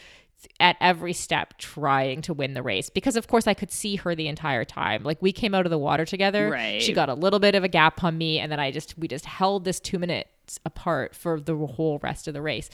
at 0.60 0.76
every 0.80 1.14
step 1.14 1.58
trying 1.58 2.22
to 2.24 2.34
win 2.34 2.54
the 2.54 2.64
race 2.64 2.90
because 2.90 3.16
of 3.16 3.28
course 3.28 3.48
I 3.48 3.54
could 3.54 3.72
see 3.72 3.96
her 3.98 4.16
the 4.16 4.28
entire 4.28 4.66
time. 4.66 5.04
Like 5.04 5.22
we 5.22 5.32
came 5.32 5.54
out 5.54 5.66
of 5.66 5.70
the 5.70 5.78
water 5.78 6.06
together. 6.06 6.50
Right. 6.50 6.82
She 6.82 6.94
got 6.94 7.10
a 7.10 7.14
little 7.14 7.40
bit 7.40 7.56
of 7.56 7.64
a 7.64 7.68
gap 7.68 8.04
on 8.04 8.18
me 8.18 8.40
and 8.40 8.52
then 8.52 8.60
I 8.60 8.72
just 8.72 8.98
we 8.98 9.08
just 9.08 9.26
held 9.26 9.66
this 9.66 9.80
2 9.80 10.00
minutes 10.00 10.60
apart 10.66 11.16
for 11.16 11.40
the 11.40 11.56
whole 11.56 12.00
rest 12.00 12.28
of 12.28 12.34
the 12.34 12.42
race. 12.42 12.70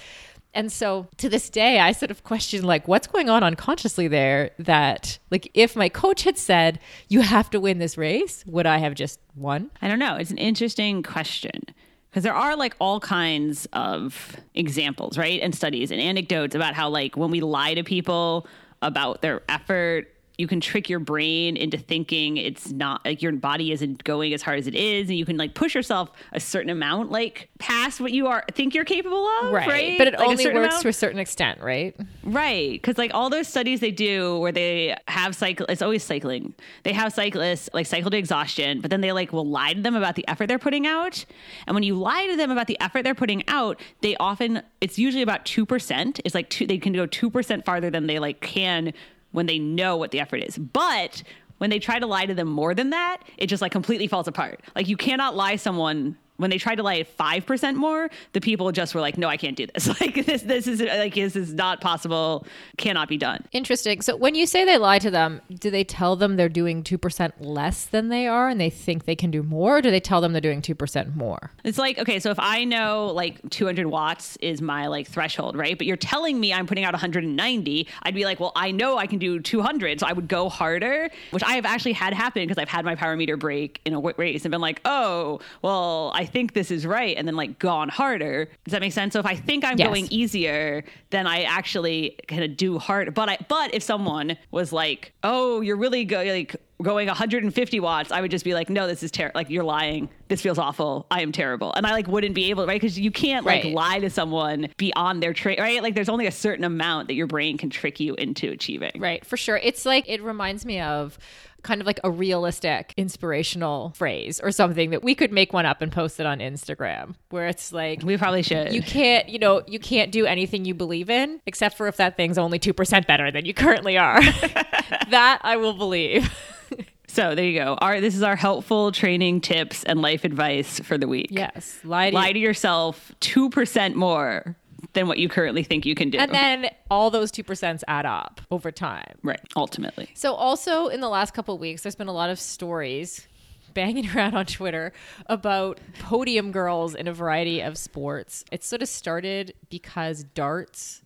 And 0.54 0.72
so 0.72 1.08
to 1.18 1.30
this 1.30 1.50
day, 1.50 1.80
I 1.80 1.92
sort 1.92 2.10
of 2.10 2.24
question 2.24 2.64
like, 2.64 2.88
what's 2.88 3.06
going 3.06 3.30
on 3.30 3.44
unconsciously 3.44 4.08
there? 4.08 4.52
That 4.58 5.20
like, 5.30 5.52
if 5.54 5.76
my 5.76 5.90
coach 5.90 6.24
had 6.24 6.38
said 6.38 6.80
you 7.08 7.22
have 7.22 7.52
to 7.52 7.60
win 7.60 7.78
this 7.78 7.98
race, 7.98 8.44
would 8.48 8.66
I 8.66 8.78
have 8.80 8.96
just 8.96 9.20
won? 9.36 9.70
I 9.82 9.88
don't 9.88 10.00
know. 10.00 10.16
It's 10.16 10.32
an 10.32 10.40
interesting 10.40 11.04
question 11.04 11.62
because 12.10 12.24
there 12.24 12.34
are 12.34 12.56
like 12.56 12.76
all 12.80 13.00
kinds 13.00 13.68
of 13.74 14.36
examples, 14.56 15.18
right? 15.18 15.42
And 15.42 15.54
studies 15.54 15.92
and 15.92 16.02
anecdotes 16.02 16.56
about 16.56 16.74
how 16.74 16.90
like 16.90 17.16
when 17.16 17.32
we 17.32 17.42
lie 17.42 17.74
to 17.76 17.84
people 17.84 18.48
about 18.82 19.22
their 19.22 19.42
effort 19.50 20.14
you 20.40 20.48
can 20.48 20.62
trick 20.62 20.90
your 20.90 21.00
brain 21.00 21.58
into 21.58 21.78
thinking 21.78 22.38
it's 22.38 22.72
not 22.72 23.04
like 23.04 23.22
your 23.22 23.34
body 23.34 23.74
isn't 23.74 24.02
going 24.06 24.34
as 24.34 24.42
hard 24.42 24.58
as 24.58 24.68
it 24.68 24.74
is 24.74 25.10
and 25.10 25.18
you 25.18 25.26
can 25.26 25.36
like 25.36 25.54
push 25.54 25.76
yourself 25.76 26.10
a 26.32 26.40
certain 26.40 26.70
amount 26.70 27.12
like 27.12 27.50
past 27.60 28.00
what 28.00 28.14
you 28.14 28.26
are 28.26 28.46
think 28.54 28.74
you're 28.74 28.86
capable 28.86 29.28
of 29.42 29.52
right, 29.52 29.68
right? 29.68 29.98
But 29.98 30.08
it 30.08 30.14
Like, 30.18 30.28
only 30.30 30.46
works 30.48 30.56
amount. 30.68 30.82
to 30.84 30.88
a 30.88 30.94
certain 30.94 31.20
extent, 31.20 31.60
right? 31.62 31.94
Right, 32.24 32.72
because 32.72 32.98
like 32.98 33.12
all 33.14 33.30
those 33.30 33.50
studies 33.50 33.82
they 33.82 33.92
do 33.92 34.40
where 34.40 34.54
they 34.54 34.96
have 35.10 35.36
cycle, 35.36 35.66
it's 35.68 35.82
always 35.82 36.04
cycling. 36.04 36.54
They 36.84 36.94
have 36.94 37.12
cyclists 37.12 37.70
like 37.74 37.86
cycle 37.86 38.10
to 38.10 38.18
exhaustion, 38.18 38.80
but 38.80 38.90
then 38.92 39.02
they 39.02 39.12
like 39.12 39.34
will 39.34 39.46
lie 39.48 39.74
to 39.74 39.82
them 39.82 39.96
about 39.96 40.16
the 40.16 40.26
effort 40.30 40.48
they're 40.48 40.58
putting 40.58 40.88
out. 40.88 41.26
And 41.68 41.74
when 41.74 41.84
you 41.84 41.96
lie 41.96 42.28
to 42.28 42.38
them 42.38 42.50
about 42.50 42.68
the 42.68 42.80
effort 42.80 43.04
they're 43.04 43.14
putting 43.14 43.44
out, 43.50 43.82
they 44.00 44.16
often 44.18 44.64
it's 44.80 44.98
usually 44.98 45.24
about 45.24 45.46
two 45.46 45.66
percent. 45.66 46.22
It's 46.24 46.34
like 46.34 46.50
two, 46.50 46.66
they 46.66 46.78
can 46.78 46.94
go 46.94 47.06
two 47.06 47.30
percent 47.30 47.66
farther 47.66 47.90
than 47.90 48.08
they 48.08 48.20
like 48.20 48.40
can 48.40 48.94
when 49.32 49.46
they 49.46 49.60
know 49.60 49.98
what 49.98 50.12
the 50.12 50.20
effort 50.20 50.44
is. 50.44 50.58
But 50.58 51.24
when 51.60 51.70
they 51.70 51.80
try 51.80 52.00
to 52.00 52.08
lie 52.08 52.26
to 52.26 52.34
them 52.34 52.48
more 52.48 52.74
than 52.74 52.90
that, 52.90 53.20
it 53.38 53.48
just 53.48 53.62
like 53.62 53.72
completely 53.72 54.08
falls 54.08 54.28
apart. 54.28 54.62
Like 54.76 54.88
you 54.88 54.98
cannot 54.98 55.36
lie 55.36 55.56
someone 55.56 56.18
when 56.40 56.50
they 56.50 56.58
tried 56.58 56.76
to 56.76 56.84
lie 56.84 57.04
five 57.04 57.46
percent 57.46 57.78
more, 57.78 58.10
the 58.34 58.42
people 58.42 58.72
just 58.72 58.96
were 58.96 59.02
like, 59.02 59.18
"No, 59.18 59.28
I 59.28 59.38
can't 59.38 59.56
do 59.56 59.68
this. 59.68 59.88
Like 60.00 60.26
this, 60.26 60.44
this 60.44 60.66
is 60.66 60.82
like 60.82 61.14
this 61.16 61.36
is 61.36 61.54
not 61.54 61.82
possible. 61.82 62.48
Cannot 62.78 63.10
be 63.10 63.18
done." 63.18 63.44
Interesting. 63.52 64.02
So 64.02 64.16
when 64.16 64.34
you 64.34 64.46
say 64.46 64.64
they 64.64 64.78
lie 64.78 65.00
to 65.00 65.12
them, 65.12 65.42
do 65.54 65.70
they 65.70 65.84
tell 65.84 66.16
them 66.16 66.38
they're 66.38 66.48
doing 66.48 66.84
2% 66.84 67.32
less 67.40 67.86
than 67.86 68.08
they 68.08 68.28
are 68.28 68.48
and 68.48 68.62
they 68.62 68.70
think 68.70 69.06
they 69.06 69.16
can 69.16 69.30
do 69.30 69.44
more? 69.44 69.78
Or 69.78 69.82
do 69.82 69.92
they 69.92 70.00
tell 70.00 70.22
them 70.22 70.32
they're 70.32 70.42
doing 70.42 70.62
2% 70.62 71.16
more? 71.16 71.52
It's 71.64 71.78
like 71.78 72.00
okay, 72.00 72.20
so 72.20 72.30
if 72.32 72.40
I 72.40 72.64
know 72.64 73.08
like 73.08 73.50
200 73.50 73.88
watts 73.88 74.38
is 74.38 74.62
my 74.62 74.88
like 74.88 75.08
threshold, 75.08 75.58
right? 75.58 75.78
But 75.78 75.86
you're 75.88 75.98
telling 75.98 76.40
me 76.40 76.54
I'm 76.54 76.66
putting 76.66 76.86
out 76.86 76.94
190, 76.94 77.88
I'd 78.04 78.16
be 78.16 78.26
like, 78.26 78.40
well, 78.40 78.54
I 78.56 78.72
know 78.72 78.98
I 78.98 79.08
can 79.08 79.20
do 79.20 79.40
200, 79.40 80.00
so 80.00 80.08
I 80.08 80.14
would 80.14 80.28
go 80.28 80.48
harder, 80.50 81.10
which 81.32 81.44
I 81.44 81.54
have 81.54 81.66
actually 81.66 81.94
had 81.94 82.14
happen 82.14 82.44
because 82.44 82.58
I've 82.58 82.70
had 82.70 82.86
my 82.86 82.96
power 82.96 83.16
meter 83.18 83.36
break 83.36 83.82
in 83.86 83.94
a 83.94 84.00
race 84.00 84.46
and 84.46 84.52
been 84.52 84.62
like, 84.62 84.82
oh, 84.86 85.40
well, 85.62 86.12
I 86.16 86.26
think 86.32 86.54
this 86.54 86.72
is 86.72 86.86
right, 86.86 87.18
and 87.18 87.28
then 87.28 87.36
like 87.36 87.60
gone 87.60 87.90
harder. 87.90 88.50
Does 88.66 88.72
that 88.72 88.82
make 88.82 88.94
sense? 88.94 89.14
So 89.14 89.20
if 89.20 89.26
I 89.26 89.36
think 89.36 89.66
I'm 89.66 89.78
Yes. 89.78 89.88
going 89.88 90.08
easier, 90.12 90.84
then 91.10 91.28
I 91.28 91.42
actually 91.44 92.16
kind 92.28 92.44
of 92.44 92.56
do 92.56 92.78
hard. 92.80 93.14
But 93.14 93.30
I 93.30 93.38
but 93.48 93.74
if 93.74 93.84
someone 93.84 94.38
was 94.52 94.72
like, 94.72 95.12
oh, 95.24 95.62
you're 95.62 95.76
really 95.78 96.06
go 96.06 96.24
like 96.24 96.56
going 96.82 97.08
150 97.08 97.80
watts, 97.82 98.10
I 98.10 98.22
would 98.22 98.32
just 98.32 98.46
be 98.46 98.54
like, 98.54 98.70
no, 98.70 98.88
this 98.88 99.04
is 99.04 99.12
terrible. 99.12 99.38
Like 99.38 99.50
you're 99.50 99.66
lying. 99.66 100.08
This 100.30 100.42
feels 100.42 100.58
awful. 100.58 101.08
I 101.12 101.22
am 101.22 101.32
terrible, 101.34 101.74
and 101.74 101.86
I 101.86 101.92
like 101.92 102.08
wouldn't 102.08 102.36
be 102.36 102.50
able, 102.52 102.66
right? 102.68 102.80
Because 102.80 102.98
you 103.00 103.12
can't 103.12 103.46
like 103.46 103.64
Right. 103.66 103.74
lie 103.74 104.00
to 104.00 104.10
someone 104.10 104.70
beyond 104.78 105.22
their 105.24 105.34
trait, 105.34 105.60
right? 105.60 105.82
Like 105.84 105.96
there's 105.96 106.08
only 106.08 106.28
a 106.28 106.32
certain 106.32 106.64
amount 106.64 107.08
that 107.08 107.16
your 107.16 107.28
brain 107.28 107.58
can 107.58 107.70
trick 107.70 108.00
you 108.00 108.14
into 108.16 108.50
achieving. 108.52 108.92
Right, 108.98 109.26
for 109.26 109.36
sure. 109.38 109.58
It's 109.58 109.86
like 109.86 110.08
it 110.08 110.22
reminds 110.24 110.66
me 110.66 110.80
of 110.80 111.18
kind 111.64 111.82
of 111.82 111.88
like 111.88 112.00
a 112.04 112.12
realistic 112.12 112.94
inspirational 112.98 113.94
phrase 113.96 114.40
or 114.40 114.52
something 114.52 114.90
that 114.92 115.04
we 115.04 115.16
could 115.16 115.32
make 115.32 115.54
one 115.54 115.66
up 115.66 115.82
and 115.82 115.92
post 115.92 116.20
it 116.20 116.26
on 116.26 116.40
Instagram 116.40 117.16
where 117.30 117.48
it's 117.48 117.72
like 117.72 118.02
We 118.04 118.18
probably 118.18 118.44
should. 118.44 118.74
you 118.74 118.82
can't, 118.82 119.30
you 119.30 119.40
know, 119.40 119.62
you 119.68 119.80
can't 119.80 120.12
do 120.12 120.26
anything 120.26 120.66
you 120.66 120.74
believe 120.74 121.10
in 121.10 121.42
except 121.46 121.78
for 121.78 121.88
if 121.88 121.98
that 121.98 122.18
thing's 122.18 122.38
only 122.38 122.60
2% 122.60 123.08
better 123.08 123.32
than 123.32 123.46
you 123.46 123.54
currently 123.54 123.98
are. 123.98 124.22
that 125.10 125.40
I 125.42 125.58
will 125.58 125.74
believe. 125.74 126.32
so 127.08 127.36
there 127.36 127.46
you 127.46 127.60
go. 127.60 127.78
Our 127.82 128.02
this 128.02 128.16
is 128.16 128.24
our 128.24 128.36
helpful 128.36 128.92
training 128.92 129.42
tips 129.42 129.84
and 129.84 130.02
life 130.02 130.24
advice 130.24 130.80
for 130.80 130.98
the 130.98 131.08
week. 131.08 131.28
Yes, 131.30 131.80
lie 131.84 132.12
to, 132.12 132.16
Lie 132.16 132.34
to 132.34 132.40
yourself 132.40 133.12
two 133.20 133.50
percent 133.50 133.96
more 133.96 134.56
than 134.94 135.08
what 135.08 135.18
you 135.20 135.30
currently 135.30 135.64
think 135.64 135.86
you 135.86 135.96
can 135.96 136.10
do. 136.10 136.18
and 136.18 136.32
then 136.32 136.70
all 136.90 137.10
those 137.12 137.32
2% 137.32 137.84
add 137.88 138.06
up 138.06 138.42
over 138.52 138.72
time. 138.72 139.18
right, 139.24 139.40
ultimately. 139.56 140.10
So, 140.14 140.34
also 140.34 140.88
in 140.88 141.00
the 141.02 141.10
last 141.10 141.34
couple 141.34 141.56
of 141.56 141.62
weeks, 141.62 141.84
there's 141.84 141.96
been 141.96 142.08
a 142.08 142.14
lot 142.14 142.30
of 142.30 142.40
stories 142.40 143.28
banging 143.74 144.10
around 144.16 144.36
on 144.36 144.46
Twitter 144.46 144.92
about 145.28 145.80
podium 146.00 146.52
girls 146.52 146.96
in 146.96 147.08
a 147.08 147.14
variety 147.14 147.62
of 147.62 147.78
sports. 147.78 148.44
It 148.52 148.64
sort 148.64 148.82
of 148.82 148.90
started 148.90 149.54
because 149.70 150.24
darts, 150.24 151.02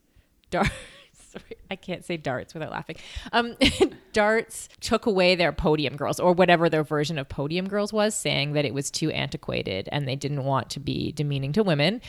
darts. 0.49 0.71
I 1.71 1.75
can't 1.75 2.03
say 2.05 2.17
darts 2.17 2.53
without 2.53 2.71
laughing. 2.71 2.97
Um, 3.31 3.55
darts 4.13 4.69
took 4.79 5.05
away 5.05 5.35
their 5.35 5.51
podium 5.51 5.95
girls, 5.95 6.19
or 6.19 6.33
whatever 6.33 6.69
their 6.69 6.83
version 6.83 7.17
of 7.17 7.29
podium 7.29 7.67
girls 7.67 7.91
was, 7.91 8.15
saying 8.15 8.53
that 8.53 8.65
it 8.65 8.73
was 8.73 8.91
too 8.91 9.09
antiquated 9.11 9.89
and 9.91 10.07
they 10.07 10.15
didn't 10.15 10.43
want 10.43 10.69
to 10.71 10.79
be 10.79 11.11
demeaning 11.11 11.53
to 11.53 11.63
women. 11.63 12.01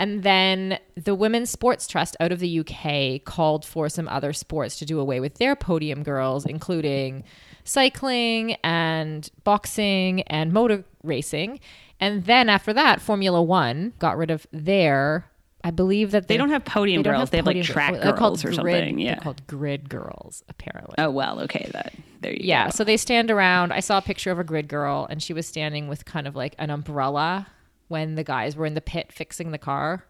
And 0.00 0.22
then 0.22 0.78
the 0.96 1.14
Women's 1.14 1.50
Sports 1.50 1.86
Trust 1.86 2.16
out 2.20 2.32
of 2.32 2.38
the 2.38 2.60
UK 2.60 3.22
called 3.22 3.66
for 3.66 3.90
some 3.90 4.08
other 4.08 4.32
sports 4.32 4.78
to 4.78 4.86
do 4.86 4.98
away 4.98 5.20
with 5.20 5.34
their 5.34 5.54
podium 5.54 6.02
girls, 6.02 6.46
including 6.46 7.22
cycling 7.64 8.54
and 8.64 9.28
boxing 9.44 10.22
and 10.22 10.54
motor 10.54 10.84
racing. 11.02 11.60
And 12.00 12.24
then 12.24 12.48
after 12.48 12.72
that, 12.72 13.02
Formula 13.02 13.42
One 13.42 13.92
got 13.98 14.16
rid 14.16 14.30
of 14.30 14.46
their. 14.52 15.29
I 15.62 15.70
believe 15.70 16.12
that 16.12 16.26
They 16.26 16.36
don't 16.38 16.48
have 16.50 16.64
podium 16.64 17.02
don't 17.02 17.14
girls. 17.14 17.30
They 17.30 17.36
have, 17.36 17.46
like, 17.46 17.62
track 17.62 17.92
They're 18.00 18.12
girls 18.12 18.44
or 18.44 18.48
grid- 18.48 18.56
something, 18.56 18.98
yeah. 18.98 19.14
they're 19.16 19.20
called 19.22 19.46
grid 19.46 19.88
girls, 19.90 20.42
apparently. 20.48 20.94
Oh 20.98 21.10
well, 21.10 21.40
okay, 21.40 21.68
that 21.72 21.92
there 22.22 22.32
you 22.32 22.38
go. 22.38 22.44
Yeah, 22.44 22.64
go. 22.66 22.70
so 22.70 22.84
they 22.84 22.96
stand 22.96 23.30
around. 23.30 23.72
I 23.72 23.80
saw 23.80 23.98
a 23.98 24.02
picture 24.02 24.30
of 24.30 24.38
a 24.38 24.44
grid 24.44 24.68
girl, 24.68 25.06
and 25.10 25.22
she 25.22 25.32
was 25.34 25.46
standing 25.46 25.86
with 25.88 26.04
kind 26.06 26.26
of 26.26 26.34
like 26.34 26.54
an 26.58 26.70
umbrella 26.70 27.46
when 27.88 28.14
the 28.14 28.24
guys 28.24 28.56
were 28.56 28.64
in 28.66 28.74
the 28.74 28.80
pit 28.80 29.12
fixing 29.12 29.50
the 29.50 29.58
car. 29.58 30.04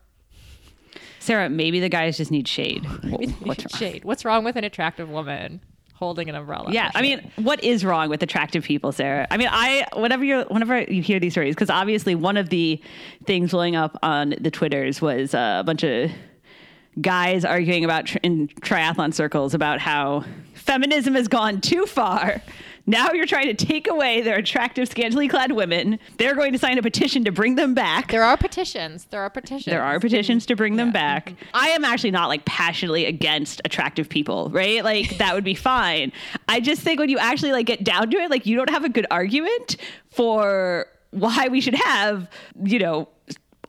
Sarah, 1.18 1.48
maybe 1.48 1.80
the 1.80 1.88
guys 1.88 2.16
just 2.16 2.30
need 2.30 2.46
shade. 2.48 2.84
Wh- 2.86 3.46
What's 3.46 3.64
wrong? 3.64 3.78
Shade. 3.78 4.04
What's 4.04 4.24
wrong 4.24 4.44
with 4.44 4.56
an 4.56 4.64
attractive 4.64 5.08
woman 5.10 5.60
holding 6.00 6.28
an 6.28 6.34
umbrella? 6.34 6.72
Yeah, 6.72 6.90
I 6.94 7.02
mean, 7.02 7.30
what 7.36 7.62
is 7.62 7.84
wrong 7.84 8.08
with 8.08 8.22
attractive 8.22 8.64
people, 8.64 8.90
Sarah? 8.90 9.28
I 9.30 9.36
mean, 9.36 9.48
I 9.50 9.86
whenever 9.94 10.24
you 10.24 10.44
whenever 10.48 10.80
you 10.80 11.02
hear 11.02 11.20
these 11.20 11.34
stories, 11.34 11.54
because 11.54 11.70
obviously 11.70 12.14
one 12.14 12.36
of 12.36 12.48
the 12.48 12.80
things 13.26 13.52
blowing 13.52 13.76
up 13.76 13.98
on 14.02 14.34
the 14.40 14.50
twitters 14.50 15.00
was 15.00 15.34
uh, 15.34 15.58
a 15.60 15.64
bunch 15.64 15.84
of 15.84 16.10
guys 17.00 17.44
arguing 17.44 17.84
about 17.84 18.06
tr- 18.06 18.18
in 18.22 18.48
triathlon 18.48 19.12
circles 19.14 19.54
about 19.54 19.80
how 19.80 20.24
feminism 20.54 21.14
has 21.14 21.28
gone 21.28 21.60
too 21.60 21.86
far. 21.86 22.42
Now 22.86 23.12
you're 23.12 23.26
trying 23.26 23.46
to 23.46 23.54
take 23.66 23.86
away 23.88 24.20
their 24.22 24.36
attractive, 24.38 24.88
scantily 24.88 25.28
clad 25.28 25.52
women. 25.52 25.98
They're 26.16 26.34
going 26.34 26.52
to 26.52 26.58
sign 26.58 26.76
a 26.76 26.82
petition 26.82 27.24
to 27.24 27.30
bring 27.30 27.54
them 27.54 27.72
back. 27.74 28.10
there 28.10 28.24
are 28.24 28.36
petitions. 28.36 29.06
There 29.10 29.20
are 29.20 29.30
petitions. 29.30 29.66
There 29.66 29.82
are 29.82 30.00
petitions 30.00 30.44
to 30.46 30.56
bring 30.56 30.76
them 30.76 30.88
Yeah. 30.88 30.92
back. 30.92 31.26
Mm-hmm. 31.30 31.44
I 31.54 31.68
am 31.68 31.84
actually 31.84 32.10
not 32.10 32.28
like 32.28 32.44
passionately 32.46 33.04
against 33.06 33.60
attractive 33.64 34.08
people, 34.08 34.50
right? 34.50 34.82
Like 34.82 35.18
that 35.18 35.34
would 35.34 35.44
be 35.44 35.54
fine. 35.54 36.10
I 36.48 36.58
just 36.60 36.82
think 36.82 36.98
when 36.98 37.10
you 37.10 37.18
actually 37.18 37.52
like 37.52 37.66
get 37.66 37.84
down 37.84 38.10
to 38.10 38.16
it, 38.16 38.30
like 38.30 38.46
you 38.46 38.56
don't 38.56 38.70
have 38.70 38.84
a 38.84 38.88
good 38.88 39.06
argument 39.10 39.76
for 40.10 40.86
why 41.10 41.48
we 41.48 41.60
should 41.60 41.74
have, 41.74 42.28
you 42.64 42.78
know, 42.80 43.08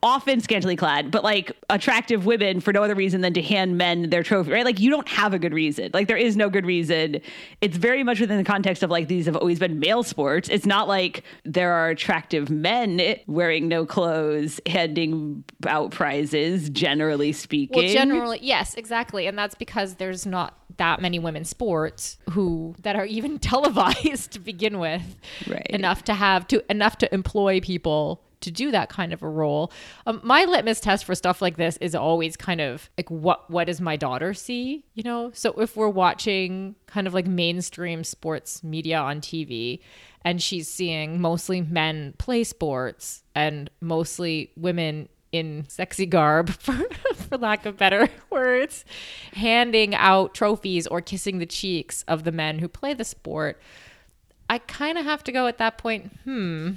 often 0.04 0.42
scantily 0.42 0.76
clad, 0.76 1.12
but 1.12 1.24
like 1.24 1.52
attractive 1.70 2.26
women 2.26 2.60
for 2.60 2.74
no 2.74 2.84
other 2.84 2.96
reason 2.96 3.22
than 3.22 3.34
to 3.34 3.42
hand 3.42 3.78
men 3.78 4.10
their 4.10 4.24
trophy, 4.24 4.52
right? 4.52 4.66
Like 4.66 4.80
you 4.80 4.90
don't 4.90 5.08
have 5.08 5.34
a 5.34 5.40
good 5.40 5.54
reason. 5.54 5.92
Like 5.94 6.08
there 6.08 6.18
is 6.18 6.36
no 6.36 6.50
good 6.50 6.66
reason. 6.66 7.22
It's 7.62 7.78
very 7.78 8.04
much 8.04 8.20
within 8.20 8.38
the 8.38 8.44
context 8.44 8.82
of 8.82 8.90
like 8.90 9.08
these 9.08 9.26
have 9.28 9.36
always 9.36 9.60
been 9.60 9.80
male 9.80 10.04
sports. 10.04 10.50
It's 10.50 10.66
not 10.66 10.88
like 10.88 11.24
there 11.46 11.72
are 11.74 11.90
attractive 11.90 12.50
men 12.50 13.16
wearing 13.28 13.68
no 13.68 13.86
clothes, 13.86 14.60
handing 14.66 15.44
out 15.68 15.92
prizes, 15.92 16.70
generally 16.70 17.32
speaking. 17.32 17.84
Well, 17.84 17.94
generally, 17.94 18.40
yes, 18.42 18.74
exactly, 18.74 19.28
and 19.28 19.38
that's 19.38 19.56
because 19.56 19.96
there's 19.96 20.26
not 20.26 20.58
that 20.78 21.02
many 21.02 21.20
women's 21.20 21.50
sports 21.50 22.18
who 22.32 22.76
that 22.82 22.96
are 22.96 23.06
even 23.06 23.38
televised 23.52 24.32
to 24.32 24.40
begin 24.40 24.80
with, 24.80 25.16
Right. 25.48 25.68
Enough 25.70 26.04
to 26.06 26.14
have 26.14 26.48
to 26.48 26.64
enough 26.72 26.98
to 27.00 27.14
employ 27.14 27.60
people 27.60 28.24
to 28.42 28.52
do 28.52 28.72
that 28.72 28.90
kind 28.90 29.14
of 29.14 29.24
a 29.24 29.30
role. 29.30 29.72
Um, 30.06 30.22
my 30.24 30.46
litmus 30.46 30.80
test 30.80 31.06
for 31.06 31.16
stuff 31.16 31.42
like 31.42 31.58
this 31.58 31.78
is 31.78 31.96
always 31.96 32.36
kind 32.36 32.62
of 32.62 32.90
like 32.98 33.10
what 33.10 33.50
what 33.50 33.66
does 33.68 33.82
my 33.82 33.96
daughter 33.96 34.34
see, 34.34 34.84
you 34.94 35.04
know? 35.04 35.32
So 35.34 35.54
if 35.60 35.76
we're 35.76 35.90
watching 35.90 36.76
kind 36.88 37.08
of 37.08 37.14
like 37.14 37.28
mainstream 37.28 38.04
sports 38.04 38.64
media 38.64 39.00
on 39.00 39.22
TV 39.22 39.80
and 40.24 40.42
she's 40.42 40.68
seeing 40.68 41.20
mostly 41.22 41.62
men 41.62 42.14
play 42.18 42.44
sports 42.44 43.24
and 43.34 43.70
mostly 43.80 44.52
women 44.56 45.10
in 45.32 45.66
sexy 45.70 46.06
garb, 46.06 46.50
for, 46.60 46.74
for 47.16 47.38
lack 47.38 47.66
of 47.66 47.78
better 47.78 48.10
words, 48.30 48.86
handing 49.34 49.96
out 49.96 50.34
trophies 50.34 50.88
or 50.88 51.02
kissing 51.02 51.40
the 51.40 51.46
cheeks 51.46 52.04
of 52.08 52.24
the 52.24 52.32
men 52.32 52.60
who 52.60 52.68
play 52.68 52.94
the 52.94 53.06
sport, 53.06 53.60
I 54.50 54.58
kind 54.58 54.98
of 54.98 55.06
have 55.06 55.24
to 55.26 55.32
go 55.32 55.48
at 55.48 55.58
that 55.60 55.78
point, 55.78 56.12
hmm, 56.26 56.72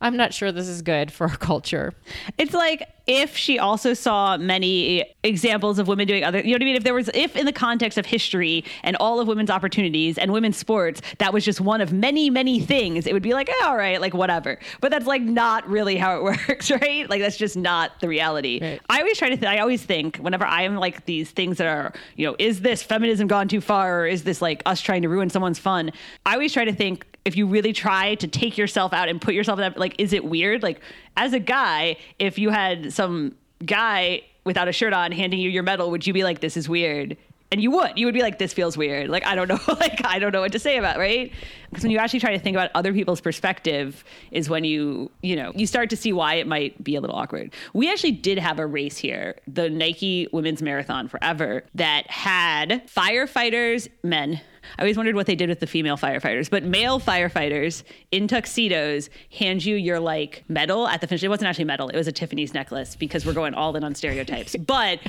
I'm 0.00 0.16
not 0.16 0.34
sure 0.34 0.52
this 0.52 0.68
is 0.68 0.82
good 0.82 1.12
for 1.12 1.28
our 1.28 1.36
culture. 1.36 1.94
It's 2.38 2.54
like 2.54 2.88
if 3.06 3.36
she 3.36 3.58
also 3.58 3.94
saw 3.94 4.36
many 4.36 5.04
examples 5.22 5.78
of 5.78 5.86
women 5.86 6.08
doing 6.08 6.24
other, 6.24 6.38
you 6.38 6.46
know 6.46 6.54
what 6.54 6.62
I 6.62 6.64
mean? 6.64 6.76
If 6.76 6.84
there 6.84 6.94
was, 6.94 7.08
if 7.14 7.36
in 7.36 7.46
the 7.46 7.52
context 7.52 7.98
of 7.98 8.04
history 8.04 8.64
and 8.82 8.96
all 8.96 9.20
of 9.20 9.28
women's 9.28 9.48
opportunities 9.48 10.18
and 10.18 10.32
women's 10.32 10.56
sports, 10.56 11.00
that 11.18 11.32
was 11.32 11.44
just 11.44 11.60
one 11.60 11.80
of 11.80 11.92
many, 11.92 12.30
many 12.30 12.58
things, 12.58 13.06
it 13.06 13.12
would 13.12 13.22
be 13.22 13.32
like, 13.32 13.48
eh, 13.48 13.64
all 13.64 13.76
right, 13.76 14.00
like 14.00 14.12
whatever. 14.12 14.58
But 14.80 14.90
that's 14.90 15.06
like 15.06 15.22
not 15.22 15.68
really 15.68 15.96
how 15.96 16.16
it 16.16 16.22
works, 16.48 16.70
right? 16.70 17.08
Like 17.08 17.20
that's 17.20 17.36
just 17.36 17.56
not 17.56 18.00
the 18.00 18.08
reality. 18.08 18.58
Right. 18.60 18.80
I 18.90 19.00
always 19.00 19.18
try 19.18 19.28
to, 19.30 19.36
th- 19.36 19.48
I 19.48 19.58
always 19.58 19.82
think 19.84 20.16
whenever 20.18 20.44
I 20.44 20.62
am 20.62 20.76
like 20.76 21.06
these 21.06 21.30
things 21.30 21.58
that 21.58 21.68
are, 21.68 21.92
you 22.16 22.26
know, 22.26 22.36
is 22.38 22.60
this 22.60 22.82
feminism 22.82 23.28
gone 23.28 23.46
too 23.46 23.60
far 23.60 24.00
or 24.02 24.06
is 24.06 24.24
this 24.24 24.42
like 24.42 24.62
us 24.66 24.80
trying 24.80 25.02
to 25.02 25.08
ruin 25.08 25.30
someone's 25.30 25.60
fun? 25.60 25.92
I 26.24 26.34
always 26.34 26.52
try 26.52 26.64
to 26.64 26.74
think 26.74 27.06
if 27.26 27.36
you 27.36 27.44
really 27.44 27.72
try 27.72 28.14
to 28.14 28.28
take 28.28 28.56
yourself 28.56 28.92
out 28.92 29.08
and 29.08 29.20
put 29.20 29.34
yourself 29.34 29.58
in 29.58 29.62
that, 29.62 29.76
like, 29.76 29.96
is 29.98 30.12
it 30.12 30.24
weird? 30.24 30.62
Like, 30.62 30.80
as 31.16 31.32
a 31.32 31.40
guy, 31.40 31.96
if 32.20 32.38
you 32.38 32.50
had 32.50 32.92
some 32.92 33.34
guy 33.64 34.22
without 34.44 34.68
a 34.68 34.72
shirt 34.72 34.92
on 34.92 35.10
handing 35.10 35.40
you 35.40 35.50
your 35.50 35.64
medal, 35.64 35.90
would 35.90 36.06
you 36.06 36.12
be 36.12 36.22
like, 36.22 36.40
this 36.40 36.56
is 36.56 36.68
weird? 36.68 37.16
And 37.50 37.60
you 37.60 37.72
would. 37.72 37.98
You 37.98 38.06
would 38.06 38.14
be 38.14 38.22
like, 38.22 38.38
this 38.38 38.52
feels 38.52 38.76
weird. 38.76 39.08
Like, 39.08 39.26
I 39.26 39.34
don't 39.34 39.48
know. 39.48 39.58
like, 39.80 40.04
I 40.04 40.20
don't 40.20 40.32
know 40.32 40.40
what 40.40 40.52
to 40.52 40.60
say 40.60 40.78
about, 40.78 40.98
right? 40.98 41.32
Because 41.68 41.82
when 41.82 41.90
you 41.90 41.98
actually 41.98 42.20
try 42.20 42.30
to 42.32 42.38
think 42.38 42.56
about 42.56 42.70
other 42.76 42.92
people's 42.92 43.20
perspective, 43.20 44.04
is 44.30 44.48
when 44.48 44.62
you, 44.62 45.10
you 45.22 45.34
know, 45.34 45.50
you 45.56 45.66
start 45.66 45.90
to 45.90 45.96
see 45.96 46.12
why 46.12 46.34
it 46.34 46.46
might 46.46 46.82
be 46.82 46.94
a 46.94 47.00
little 47.00 47.16
awkward. 47.16 47.52
We 47.72 47.90
actually 47.90 48.12
did 48.12 48.38
have 48.38 48.60
a 48.60 48.66
race 48.66 48.98
here, 48.98 49.36
the 49.48 49.68
Nike 49.68 50.28
Women's 50.32 50.62
Marathon 50.62 51.08
Forever, 51.08 51.64
that 51.74 52.08
had 52.08 52.86
firefighters, 52.86 53.88
men, 54.04 54.40
I 54.78 54.82
always 54.82 54.96
wondered 54.96 55.14
what 55.14 55.26
they 55.26 55.34
did 55.36 55.48
with 55.48 55.60
the 55.60 55.66
female 55.66 55.96
firefighters, 55.96 56.48
but 56.50 56.62
male 56.62 57.00
firefighters 57.00 57.82
in 58.12 58.28
tuxedos 58.28 59.08
hand 59.32 59.64
you 59.64 59.76
your 59.76 60.00
like 60.00 60.44
medal 60.48 60.86
at 60.88 61.00
the 61.00 61.06
finish. 61.06 61.22
It 61.22 61.28
wasn't 61.28 61.48
actually 61.48 61.64
medal; 61.64 61.88
it 61.88 61.96
was 61.96 62.06
a 62.08 62.12
Tiffany's 62.12 62.54
necklace 62.54 62.96
because 62.96 63.24
we're 63.26 63.32
going 63.34 63.54
all 63.54 63.74
in 63.76 63.84
on 63.84 63.94
stereotypes. 63.94 64.56
but 64.66 65.00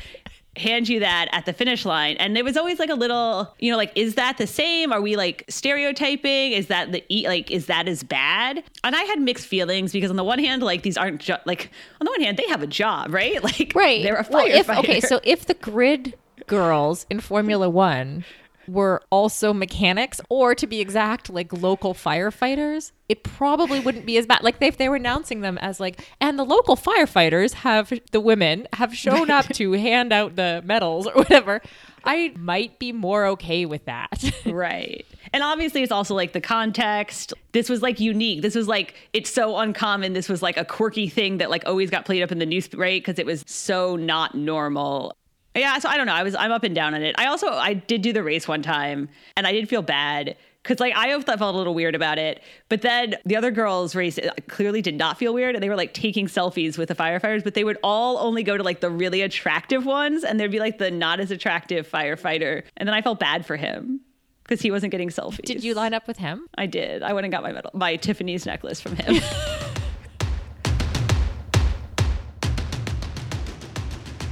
hand 0.56 0.90
you 0.90 1.00
that 1.00 1.28
at 1.34 1.46
the 1.46 1.54
finish 1.54 1.86
line, 1.86 2.18
and 2.18 2.36
it 2.36 2.44
was 2.44 2.58
always 2.58 2.80
like 2.80 2.90
a 2.90 2.96
little, 2.96 3.54
you 3.60 3.70
know, 3.72 3.78
like 3.78 3.92
is 3.96 4.16
that 4.16 4.38
the 4.40 4.48
same? 4.48 4.92
Are 4.92 5.00
we 5.02 5.16
like 5.16 5.44
stereotyping? 5.50 6.52
Is 6.54 6.68
that 6.68 6.92
the 6.92 7.04
e- 7.14 7.28
like 7.28 7.52
is 7.52 7.68
that 7.68 7.88
as 7.88 8.04
bad? 8.04 8.64
And 8.84 8.96
I 8.96 9.04
had 9.04 9.20
mixed 9.22 9.46
feelings 9.46 9.92
because 9.94 10.10
on 10.10 10.16
the 10.16 10.24
one 10.24 10.40
hand, 10.40 10.64
like 10.64 10.82
these 10.82 10.98
aren't 10.98 11.22
jo- 11.22 11.38
like 11.46 11.70
on 12.02 12.06
the 12.06 12.12
one 12.12 12.22
hand 12.22 12.38
they 12.38 12.48
have 12.48 12.64
a 12.64 12.68
job, 12.68 13.14
right? 13.14 13.42
Like 13.48 13.72
Right. 13.76 14.02
they're 14.04 14.16
a 14.16 14.26
Well, 14.30 14.46
firefighter. 14.48 14.56
if, 14.60 14.70
okay, 14.70 15.00
so 15.00 15.20
if 15.24 15.46
the 15.46 15.54
grid 15.54 16.16
girls 16.48 17.06
in 17.10 17.20
Formula 17.20 17.70
One 17.88 18.26
were 18.68 19.02
also 19.10 19.54
mechanics, 19.54 20.20
or 20.30 20.56
to 20.56 20.68
be 20.68 20.80
exact, 20.80 21.30
like 21.30 21.52
local 21.54 21.94
firefighters, 21.94 22.92
it 23.10 23.24
probably 23.24 23.80
wouldn't 23.80 24.06
be 24.06 24.18
as 24.18 24.26
bad. 24.26 24.44
Like 24.44 24.56
if 24.62 24.78
they 24.78 24.90
were 24.90 24.96
announcing 24.98 25.42
them 25.42 25.58
as 25.60 25.80
like, 25.80 26.06
and 26.20 26.38
the 26.38 26.44
local 26.44 26.76
firefighters 26.76 27.54
have 27.54 27.94
the 28.12 28.20
women 28.20 28.68
have 28.74 28.96
shown 28.96 29.32
up 29.32 29.48
to 29.50 29.72
hand 29.74 30.12
out 30.12 30.36
the 30.36 30.62
medals 30.66 31.08
or 31.08 31.14
whatever. 31.14 31.62
I 32.04 32.34
might 32.38 32.80
be 32.80 32.94
more 32.94 33.26
okay 33.28 33.66
with 33.66 33.86
that. 33.86 34.24
Right. 34.48 35.06
And 35.34 35.44
obviously, 35.44 35.84
it's 35.84 35.92
also 35.92 36.16
like 36.16 36.32
the 36.32 36.42
context. 36.42 37.34
This 37.52 37.70
was 37.70 37.82
like 37.82 38.00
unique. 38.00 38.42
This 38.42 38.56
was 38.56 38.68
like, 38.68 38.96
it's 39.12 39.30
so 39.30 39.58
uncommon. 39.58 40.14
This 40.14 40.30
was 40.30 40.42
like 40.42 40.56
a 40.56 40.64
quirky 40.64 41.10
thing 41.10 41.40
that 41.40 41.50
like 41.50 41.64
always 41.66 41.90
got 41.90 42.06
played 42.06 42.24
up 42.24 42.32
in 42.32 42.40
the 42.40 42.46
news, 42.46 42.74
right? 42.74 43.02
Because 43.02 43.20
it 43.20 43.26
was 43.26 43.44
so 43.46 43.98
not 43.98 44.36
normal. 44.36 45.14
Yeah. 45.58 45.80
So 45.80 45.90
I 45.90 45.98
don't 45.98 46.08
know. 46.08 46.14
I 46.14 46.24
was, 46.24 46.36
I'm 46.36 46.52
up 46.52 46.64
and 46.64 46.76
down 46.76 46.94
on 46.94 47.02
it. 47.02 47.16
I 47.18 47.28
also, 47.28 47.50
I 47.50 47.74
did 47.74 48.02
do 48.02 48.14
the 48.14 48.24
race 48.24 48.48
one 48.48 48.62
time 48.62 49.10
and 49.36 49.48
I 49.48 49.52
did 49.52 49.68
feel 49.70 49.82
bad. 49.82 50.36
Cause 50.64 50.82
like 50.82 50.94
I 50.98 51.18
felt 51.22 51.40
a 51.40 51.58
little 51.58 51.74
weird 51.74 51.96
about 51.96 52.18
it, 52.18 52.42
but 52.68 52.82
then 52.82 53.16
the 53.26 53.38
other 53.38 53.52
girls' 53.52 53.96
race 53.96 54.18
uh, 54.20 54.32
clearly 54.50 54.82
did 54.82 54.96
not 54.96 55.18
feel 55.18 55.34
weird, 55.34 55.56
and 55.56 55.64
they 55.64 55.70
were 55.70 55.78
like 55.78 55.94
taking 55.94 56.28
selfies 56.28 56.78
with 56.78 56.90
the 56.90 56.96
firefighters, 56.96 57.42
but 57.42 57.54
they 57.54 57.64
would 57.64 57.78
all 57.84 58.18
only 58.18 58.44
go 58.44 58.58
to 58.58 58.64
like 58.64 58.82
the 58.82 58.90
really 58.90 59.22
attractive 59.22 59.86
ones, 59.86 60.26
and 60.26 60.38
there'd 60.38 60.52
be 60.52 60.60
like 60.60 60.78
the 60.78 60.92
not 60.92 61.22
as 61.22 61.32
attractive 61.32 61.90
firefighter, 61.90 62.64
and 62.76 62.86
then 62.86 62.94
I 62.94 63.02
felt 63.02 63.18
bad 63.18 63.46
for 63.46 63.56
him 63.56 64.02
because 64.44 64.60
he 64.60 64.70
wasn't 64.70 64.92
getting 64.92 65.08
selfies. 65.08 65.44
Did 65.44 65.64
you 65.64 65.74
line 65.74 65.94
up 65.94 66.06
with 66.06 66.18
him? 66.18 66.48
I 66.58 66.66
did. 66.66 67.02
I 67.02 67.14
went 67.14 67.24
and 67.24 67.32
got 67.32 67.44
my 67.44 67.54
medal, 67.54 67.72
my 67.74 67.96
Tiffany's 67.96 68.46
necklace 68.46 68.82
from 68.82 68.98
him. 68.98 69.22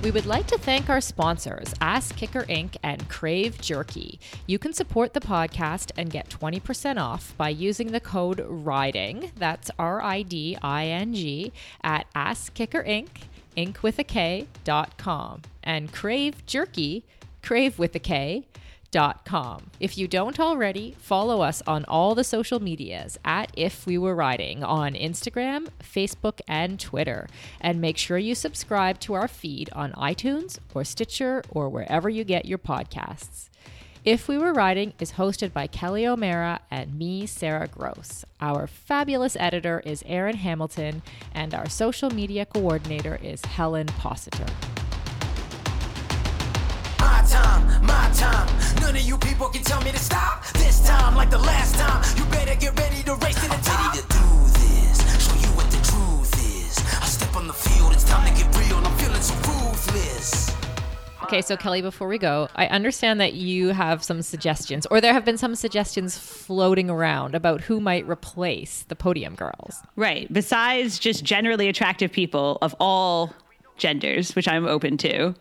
We 0.05 0.11
would 0.11 0.27
like 0.27 0.45
to 0.47 0.59
thank 0.59 0.87
our 0.87 1.01
sponsors, 1.01 1.73
Ass 1.81 2.11
Kicker 2.11 2.43
Inc. 2.43 2.77
and 2.83 3.09
Crave 3.09 3.59
Jerky. 3.59 4.19
You 4.45 4.59
can 4.59 4.71
support 4.71 5.15
the 5.15 5.19
podcast 5.19 5.89
and 5.97 6.11
get 6.11 6.29
20% 6.29 7.01
off 7.01 7.35
by 7.37 7.49
using 7.49 7.91
the 7.91 7.99
code 7.99 8.45
RIDING, 8.47 9.31
that's 9.35 9.71
R 9.79 10.03
I 10.03 10.21
D 10.21 10.59
I 10.61 10.85
N 10.85 11.15
G, 11.15 11.51
at 11.83 12.05
Ass 12.13 12.51
Kicker 12.51 12.83
Inc., 12.83 13.07
Inc. 13.57 13.81
with 13.81 13.97
a 13.97 14.03
K, 14.03 14.45
dot 14.63 14.95
com. 14.99 15.41
And 15.63 15.91
Crave 15.91 16.45
Jerky, 16.45 17.03
Crave 17.41 17.79
with 17.79 17.95
a 17.95 17.99
K, 17.99 18.45
If 19.77 19.97
you 19.97 20.07
don't 20.07 20.39
already, 20.39 20.95
follow 20.99 21.41
us 21.41 21.61
on 21.67 21.83
all 21.83 22.15
the 22.15 22.23
social 22.23 22.61
medias 22.61 23.19
at 23.25 23.51
If 23.53 23.85
We 23.85 23.97
Were 23.97 24.15
Riding 24.15 24.63
on 24.63 24.93
Instagram, 24.93 25.67
Facebook, 25.83 26.39
and 26.47 26.79
Twitter. 26.79 27.27
And 27.59 27.81
make 27.81 27.97
sure 27.97 28.17
you 28.17 28.35
subscribe 28.35 29.01
to 29.01 29.13
our 29.13 29.27
feed 29.27 29.69
on 29.73 29.91
iTunes 29.93 30.59
or 30.73 30.85
Stitcher 30.85 31.43
or 31.49 31.67
wherever 31.67 32.09
you 32.09 32.23
get 32.23 32.45
your 32.45 32.57
podcasts. 32.57 33.49
If 34.05 34.29
We 34.29 34.37
Were 34.37 34.53
Riding 34.53 34.93
is 34.97 35.13
hosted 35.13 35.51
by 35.51 35.67
Kelly 35.67 36.07
O'Mara 36.07 36.61
and 36.71 36.97
me, 36.97 37.25
Sarah 37.25 37.67
Gross. 37.67 38.23
Our 38.39 38.65
fabulous 38.65 39.35
editor 39.37 39.81
is 39.85 40.03
Aaron 40.05 40.37
Hamilton, 40.37 41.01
and 41.33 41.53
our 41.53 41.67
social 41.67 42.11
media 42.11 42.45
coordinator 42.45 43.19
is 43.21 43.43
Helen 43.43 43.87
Possiter. 43.87 44.45
My 46.99 47.25
time, 47.27 47.85
my 47.85 48.09
time. 48.13 48.74
None 48.85 48.97
of 48.97 49.01
you 49.01 49.17
people 49.17 49.49
can 49.49 49.63
tell 49.63 49.81
me 49.81 49.91
to 49.91 49.97
stop. 49.97 50.45
This 50.53 50.85
time, 50.85 51.15
like 51.15 51.31
the 51.31 51.39
last 51.39 51.73
time, 51.73 52.03
you 52.15 52.23
better 52.25 52.53
get 52.53 52.79
ready 52.79 53.01
to 53.01 53.15
race 53.15 53.33
to 53.33 53.49
the 53.49 53.59
top. 53.63 53.95
Ready 53.95 54.01
to 54.01 54.07
do 54.13 54.59
this, 54.59 55.25
show 55.25 55.33
you 55.33 55.47
what 55.57 55.65
the 55.71 55.77
truth 55.77 56.31
is. 56.37 56.77
I 57.01 57.07
step 57.07 57.35
on 57.35 57.47
the 57.47 57.53
field, 57.53 57.93
it's 57.93 58.03
time 58.03 58.31
to 58.31 58.43
get 58.43 58.55
real. 58.55 58.77
I'm 58.77 58.95
feeling 58.99 59.23
so 59.23 59.33
ruthless. 59.33 60.55
Okay, 61.23 61.41
so 61.41 61.57
Kelly, 61.57 61.81
before 61.81 62.07
we 62.07 62.19
go, 62.19 62.47
I 62.55 62.67
understand 62.67 63.19
that 63.21 63.33
you 63.33 63.69
have 63.69 64.03
some 64.03 64.21
suggestions, 64.21 64.85
or 64.91 65.01
there 65.01 65.13
have 65.13 65.25
been 65.25 65.39
some 65.39 65.55
suggestions 65.55 66.15
floating 66.15 66.87
around 66.87 67.33
about 67.33 67.61
who 67.61 67.79
might 67.79 68.07
replace 68.07 68.83
the 68.83 68.95
podium 68.95 69.33
girls. 69.33 69.81
right. 69.95 70.31
Besides 70.31 70.99
just 70.99 71.23
generally 71.23 71.67
attractive 71.69 72.11
people 72.11 72.59
of 72.61 72.75
all 72.79 73.33
genders, 73.77 74.35
which 74.35 74.47
I'm 74.47 74.67
open 74.67 74.95
to 74.99 75.33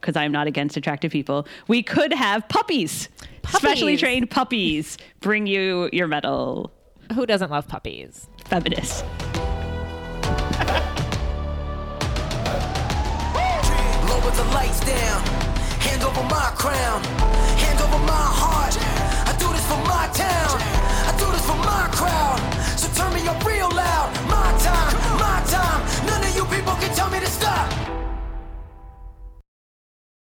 because 0.00 0.16
I'm 0.16 0.32
not 0.32 0.46
against 0.46 0.76
attractive 0.76 1.12
people, 1.12 1.46
we 1.66 1.82
could 1.82 2.12
have 2.12 2.48
puppies, 2.48 3.08
specially 3.48 3.92
Puppies. 3.94 4.00
trained 4.00 4.30
puppies, 4.30 4.98
bring 5.20 5.46
you 5.46 5.88
your 5.92 6.06
medal. 6.06 6.72
Who 7.14 7.26
doesn't 7.26 7.50
love 7.50 7.66
puppies? 7.68 8.26
Feminist. 8.46 9.04
Lower 14.08 14.30
the 14.32 14.44
lights 14.54 14.80
down. 14.80 15.20
Hand 15.86 16.02
over 16.02 16.22
my 16.24 16.50
crown. 16.56 17.02
Hand 17.62 17.80
over 17.80 17.98
my 18.04 18.26
heart. 18.40 18.74
I 19.28 19.32
do 19.38 19.48
this 19.52 19.66
for 19.70 19.80
my 19.86 20.06
town. 20.12 20.56
I 21.08 21.12
do 21.18 21.26
this 21.32 21.44
for 21.46 21.56
my 21.56 21.88
crowd. 21.92 22.38
So 22.78 22.88
turn 22.98 23.12
me 23.14 23.26
up 23.28 23.42
real 23.44 23.70
loud. 23.70 24.08
My 24.26 24.48
time, 24.58 24.94
my 25.20 25.38
time. 25.46 25.80
None 26.06 26.22
of 26.24 26.34
you 26.36 26.44
people 26.46 26.74
can 26.82 26.94
tell 26.94 27.10
me 27.10 27.20
to 27.20 27.26
stop. 27.26 27.68